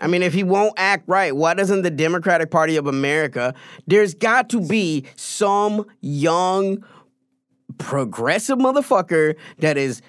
[0.00, 3.54] I mean, if he won't act right, why doesn't the Democratic Party of America?
[3.86, 6.84] There's got to be some young
[7.78, 10.02] progressive motherfucker that is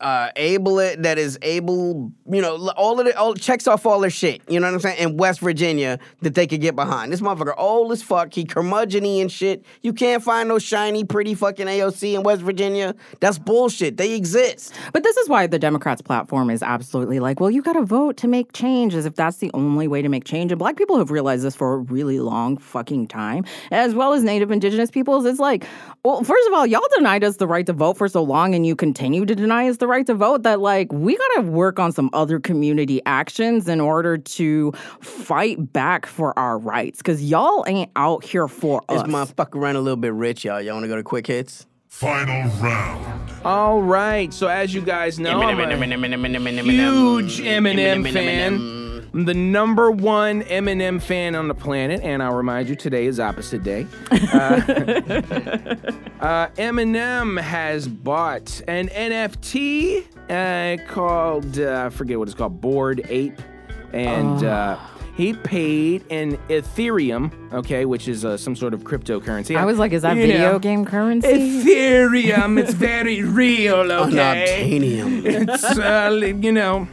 [0.00, 4.10] uh able that is able you know all of it all checks off all their
[4.10, 7.20] shit you know what i'm saying in west virginia that they could get behind this
[7.20, 11.66] motherfucker old as fuck he curmudgeon and shit you can't find no shiny pretty fucking
[11.66, 16.50] aoc in west virginia that's bullshit they exist But this is why the Democrats' platform
[16.50, 19.50] is absolutely like, well, you got to vote to make change, as if that's the
[19.54, 20.52] only way to make change.
[20.52, 24.22] And black people have realized this for a really long fucking time, as well as
[24.22, 25.24] Native Indigenous peoples.
[25.24, 25.66] It's like,
[26.04, 28.66] well, first of all, y'all denied us the right to vote for so long, and
[28.66, 30.42] you continue to deny us the right to vote.
[30.44, 35.72] That like we got to work on some other community actions in order to fight
[35.72, 39.08] back for our rights, because y'all ain't out here for this us.
[39.08, 42.50] motherfucker run a little bit rich y'all y'all want to go to quick hits Final
[42.60, 43.30] round.
[43.44, 44.34] All right.
[44.34, 48.83] So as you guys know, I'm a huge Eminem fan.
[49.14, 53.20] I'm the number one Eminem fan on the planet, and I'll remind you today is
[53.20, 53.86] opposite day.
[54.34, 55.76] Uh,
[56.20, 63.02] uh, Eminem has bought an NFT uh, called uh, I forget what it's called, Bored
[63.08, 63.40] Ape,
[63.92, 64.78] and uh,
[65.16, 69.54] he paid in Ethereum, okay, which is uh, some sort of cryptocurrency.
[69.56, 70.58] I was like, is that You video know.
[70.58, 71.28] game currency?
[71.28, 72.58] Ethereum.
[72.58, 74.70] it's very real, okay?
[74.80, 75.24] Unobtainium.
[75.24, 76.10] it's uh,
[76.40, 76.88] you know,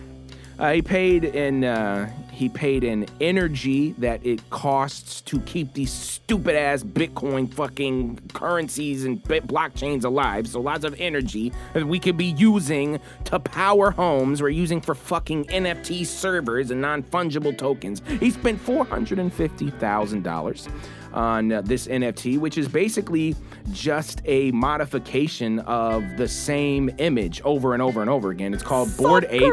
[0.61, 5.91] uh, he paid in uh, he paid in energy that it costs to keep these
[5.91, 10.47] stupid ass Bitcoin fucking currencies and blockchains alive.
[10.47, 14.39] So lots of energy that we could be using to power homes.
[14.39, 18.03] We're using for fucking NFT servers and non fungible tokens.
[18.19, 20.69] He spent four hundred and fifty thousand dollars
[21.11, 23.35] on uh, this NFT, which is basically
[23.71, 28.53] just a modification of the same image over and over and over again.
[28.53, 29.51] It's called Bored Ape.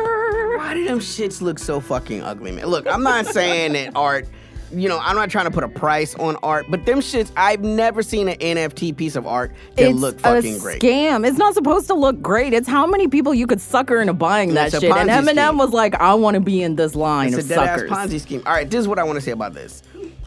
[0.59, 2.67] Why do them shits look so fucking ugly, man?
[2.67, 4.27] Look, I'm not saying that art,
[4.73, 7.61] you know, I'm not trying to put a price on art, but them shits, I've
[7.61, 10.83] never seen an NFT piece of art that it's look fucking a great.
[10.83, 11.25] scam.
[11.25, 12.53] It's not supposed to look great.
[12.53, 14.83] It's how many people you could sucker into buying that shit.
[14.83, 15.59] And Eminem scheme.
[15.59, 17.91] was like, I want to be in this line It's of a dead ass suckers.
[17.93, 18.43] Ponzi scheme.
[18.45, 19.85] All right, this is what I want to say about this.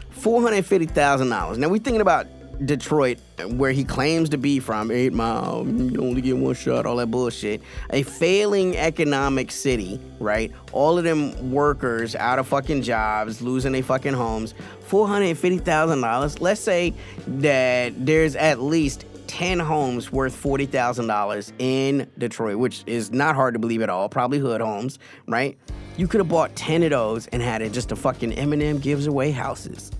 [0.08, 1.58] Four hundred fifty thousand dollars.
[1.58, 2.26] Now we're thinking about
[2.64, 5.66] Detroit, where he claims to be from, Eight Mile.
[5.66, 6.86] You only get one shot.
[6.86, 7.60] All that bullshit.
[7.90, 10.52] A failing economic city, right?
[10.72, 14.54] All of them workers out of fucking jobs, losing their fucking homes.
[14.80, 16.40] Four hundred fifty thousand dollars.
[16.40, 16.94] Let's say
[17.26, 23.58] that there's at least 10 homes worth $40,000 in Detroit, which is not hard to
[23.58, 24.06] believe at all.
[24.10, 25.56] Probably hood homes, right?
[25.96, 29.06] You could have bought 10 of those and had it just a fucking Eminem gives
[29.06, 29.90] away houses.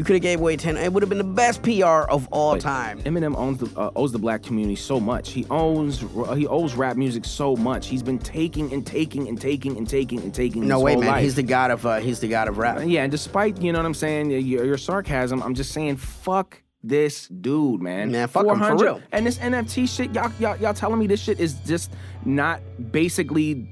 [0.00, 0.78] You could have gave away 10.
[0.78, 3.02] It would have been the best PR of all time.
[3.02, 5.30] Eminem owns the uh, owes the black community so much.
[5.30, 6.00] He owns
[6.34, 7.86] he owes rap music so much.
[7.86, 10.66] He's been taking and taking and taking and taking and taking.
[10.66, 11.06] No, whole man.
[11.06, 11.22] life.
[11.22, 12.80] He's the god of uh, he's the god of rap.
[12.82, 16.62] Yeah, and despite you know what I'm saying, your, your sarcasm, I'm just saying, fuck
[16.82, 18.10] this dude, man.
[18.10, 19.02] Man, fuck him, for real.
[19.12, 21.92] And this NFT shit, y'all, y'all, y'all telling me this shit is just
[22.24, 23.68] not basically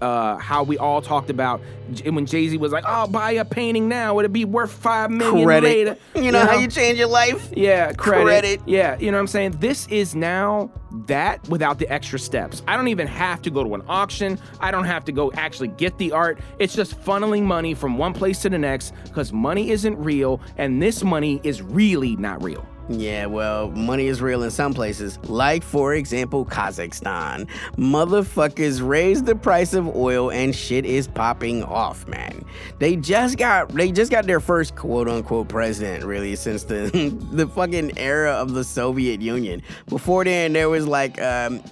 [0.00, 1.60] uh, how we all talked about
[1.92, 5.10] J- when Jay Z was like, "Oh, buy a painting now, it'll be worth five
[5.10, 5.66] million Credit.
[5.66, 7.50] later." You know how you change your life?
[7.54, 8.24] Yeah, credit.
[8.24, 8.60] Credit.
[8.66, 9.56] Yeah, you know what I'm saying?
[9.60, 10.70] This is now
[11.06, 12.62] that without the extra steps.
[12.66, 14.38] I don't even have to go to an auction.
[14.60, 16.38] I don't have to go actually get the art.
[16.58, 20.82] It's just funneling money from one place to the next because money isn't real and
[20.82, 22.66] this money is really not real.
[22.90, 27.46] Yeah, well, money is real in some places, like for example, Kazakhstan.
[27.76, 32.44] Motherfuckers raised the price of oil and shit is popping off, man.
[32.80, 36.90] They just got they just got their first quote unquote president really since the
[37.32, 39.62] the fucking era of the Soviet Union.
[39.88, 41.62] Before then there was like um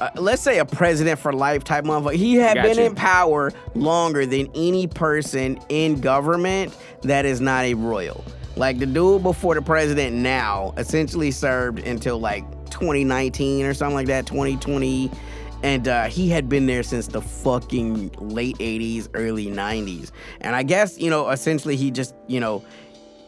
[0.00, 2.16] uh, let's say a president for life type motherfucker.
[2.16, 7.74] He had been in power longer than any person in government that is not a
[7.74, 8.24] royal.
[8.56, 14.06] Like the dude before the president now essentially served until like 2019 or something like
[14.06, 15.10] that, 2020.
[15.62, 20.10] And uh, he had been there since the fucking late 80s, early 90s.
[20.40, 22.62] And I guess, you know, essentially he just, you know,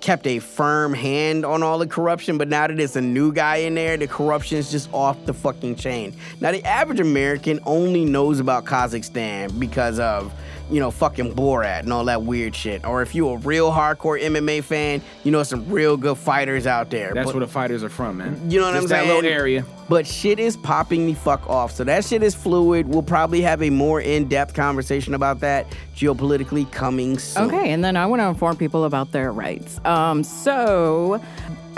[0.01, 3.57] kept a firm hand on all the corruption, but now that it's a new guy
[3.57, 6.15] in there, the corruption is just off the fucking chain.
[6.41, 10.33] Now, the average American only knows about Kazakhstan because of,
[10.71, 12.85] you know, fucking Borat and all that weird shit.
[12.85, 16.91] Or if you're a real hardcore MMA fan, you know some real good fighters out
[16.91, 17.13] there.
[17.15, 18.41] That's But- where the fighters are from, man.
[18.51, 19.07] you know what Just I'm saying?
[19.09, 19.23] that saying?
[19.23, 19.65] little area.
[19.89, 21.71] But shit is popping the fuck off.
[21.71, 22.89] So that shit is fluid.
[22.89, 27.45] We'll probably have a more in-depth conversation about that geopolitically coming soon.
[27.45, 29.81] Okay, and then I want to inform people about their rights.
[29.85, 31.21] Um, so,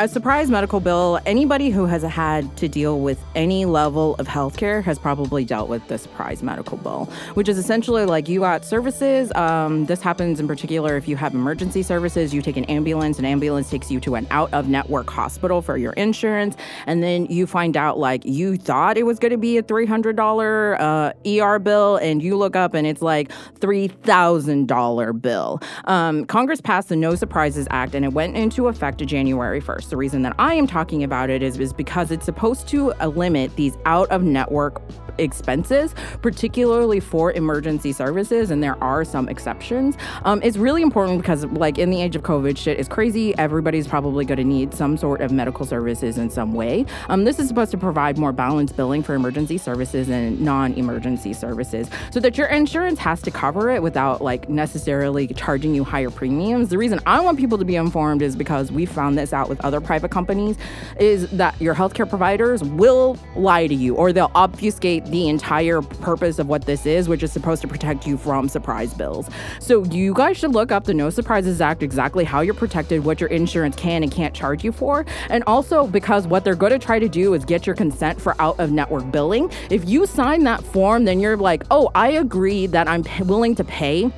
[0.00, 4.80] a surprise medical bill, anybody who has had to deal with any level of healthcare
[4.84, 9.32] has probably dealt with the surprise medical bill, which is essentially like you got services.
[9.34, 13.24] Um, this happens in particular if you have emergency services, you take an ambulance, an
[13.24, 17.48] ambulance takes you to an out of network hospital for your insurance, and then you
[17.48, 21.96] find out like you thought it was going to be a $300 uh, ER bill,
[21.96, 25.60] and you look up and it's like $3,000 bill.
[25.86, 29.87] Um, Congress passed the No Surprises Act and it went into effect January 1st.
[29.88, 33.56] The reason that I am talking about it is, is because it's supposed to limit
[33.56, 34.82] these out of network
[35.18, 39.96] expenses, particularly for emergency services, and there are some exceptions.
[40.24, 43.36] Um, it's really important because, like, in the age of COVID, shit is crazy.
[43.38, 46.86] Everybody's probably going to need some sort of medical services in some way.
[47.08, 51.88] Um, this is supposed to provide more balanced billing for emergency services and non-emergency services,
[52.10, 56.68] so that your insurance has to cover it without like necessarily charging you higher premiums.
[56.68, 59.60] The reason I want people to be informed is because we found this out with
[59.64, 60.56] other private companies,
[60.98, 66.38] is that your healthcare providers will lie to you or they'll obfuscate the entire purpose
[66.38, 69.28] of what this is, which is supposed to protect you from surprise bills.
[69.60, 73.20] So you guys should look up the No Surprises Act, exactly how you're protected, what
[73.20, 75.04] your insurance can and can't charge you for.
[75.30, 78.34] And also because what they're going to try to do is get your consent for
[78.40, 79.50] out of network billing.
[79.70, 83.64] If you sign that form, then you're like, oh, I agree that I'm willing to
[83.64, 84.10] pay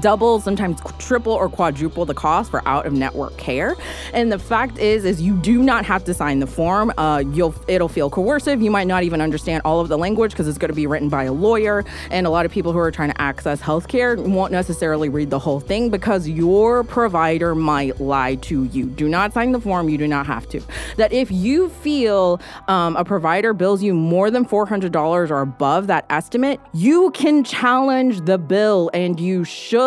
[0.00, 3.76] double sometimes triple or quadruple the cost for out of network care.
[4.12, 6.92] And the fact is is you do not have to sign the form.
[6.96, 8.62] Uh, you'll it'll feel coercive.
[8.62, 11.08] You might not even understand all of the language because it's going to be written
[11.08, 11.84] by a lawyer.
[12.10, 15.38] And a lot of people who are trying to access healthcare won't necessarily read the
[15.38, 18.86] whole thing because your provider might lie to you.
[18.86, 19.88] Do not sign the form.
[19.88, 20.62] You do not have to.
[20.96, 26.04] That if you feel um, a provider bills you more than $400 or above that
[26.10, 29.79] estimate you can challenge the bill and you should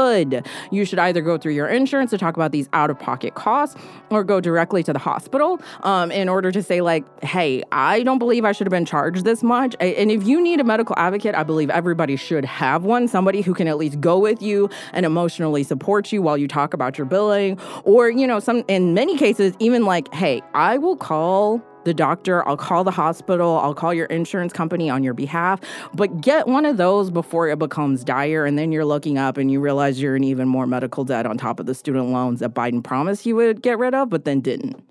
[0.71, 3.79] you should either go through your insurance to talk about these out of pocket costs
[4.09, 8.19] or go directly to the hospital um, in order to say like hey i don't
[8.19, 9.75] believe i should have been charged this much.
[9.79, 13.53] And if you need a medical advocate i believe everybody should have one somebody who
[13.53, 17.05] can at least go with you and emotionally support you while you talk about your
[17.05, 21.93] billing or you know some in many cases even like hey i will call the
[21.93, 25.59] doctor, I'll call the hospital, I'll call your insurance company on your behalf,
[25.93, 28.45] but get one of those before it becomes dire.
[28.45, 31.37] And then you're looking up and you realize you're in even more medical debt on
[31.37, 34.41] top of the student loans that Biden promised he would get rid of, but then
[34.41, 34.83] didn't.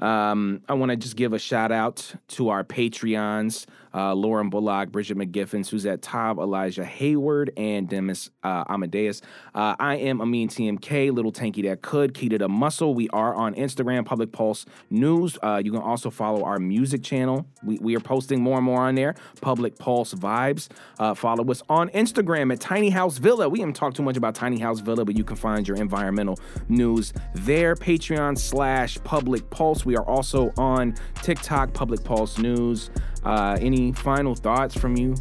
[0.00, 4.90] Um, I want to just give a shout out to our Patreons, uh, Lauren Bullock,
[4.90, 9.20] Bridget McGiffin, Suzette Taub, Elijah Hayward, and Demis uh, Amadeus.
[9.54, 12.94] Uh, I am Amin TMK, Little Tanky That Could, Keita the Muscle.
[12.94, 15.36] We are on Instagram, Public Pulse News.
[15.42, 17.46] Uh, you can also follow our music channel.
[17.62, 20.68] We, we are posting more and more on there, Public Pulse Vibes.
[20.98, 23.48] Uh, follow us on Instagram at Tiny House Villa.
[23.48, 26.38] We haven't talked too much about Tiny House Villa, but you can find your environmental
[26.68, 27.74] news there.
[27.74, 29.84] Patreon slash Public Pulse.
[29.90, 32.92] We are also on TikTok, Public Pulse News.
[33.24, 35.16] Uh, any final thoughts from you,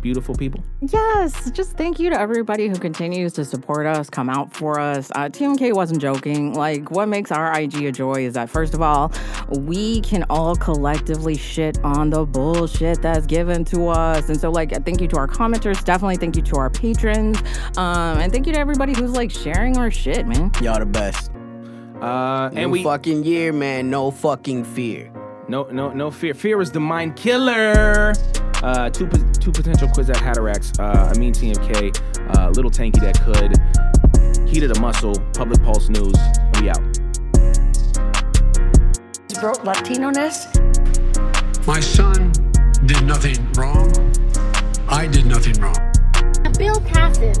[0.00, 0.64] beautiful people?
[0.80, 5.10] Yes, just thank you to everybody who continues to support us, come out for us.
[5.14, 6.54] Uh, TMK wasn't joking.
[6.54, 9.12] Like, what makes our IG a joy is that, first of all,
[9.50, 14.30] we can all collectively shit on the bullshit that's given to us.
[14.30, 15.84] And so, like, thank you to our commenters.
[15.84, 17.36] Definitely thank you to our patrons.
[17.76, 20.50] Um, and thank you to everybody who's, like, sharing our shit, man.
[20.62, 21.30] Y'all the best.
[22.00, 23.90] Uh, and New we fucking year, man.
[23.90, 25.10] No fucking fear.
[25.48, 26.34] no no no fear.
[26.34, 28.12] Fear is the mind killer.
[28.62, 29.08] Uh, two
[29.40, 30.78] two potential quiz at Hatterax.
[30.78, 33.56] Uh, Amin TMK, uh, little tanky that could.
[34.48, 35.14] Heat of the muscle.
[35.34, 36.14] Public Pulse News.
[36.60, 36.80] We out.
[39.40, 40.46] Broke Latino-ness.
[41.66, 42.32] My son
[42.86, 43.92] did nothing wrong.
[44.88, 45.76] I did nothing wrong.
[46.44, 47.38] A bill passes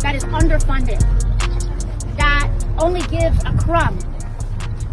[0.00, 1.00] that is underfunded,
[2.24, 3.98] that only gives a crumb.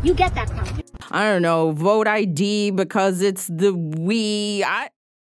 [0.04, 0.82] You get that crumb.
[1.12, 4.64] I don't know, vote ID because it's the we.
[4.64, 4.90] I.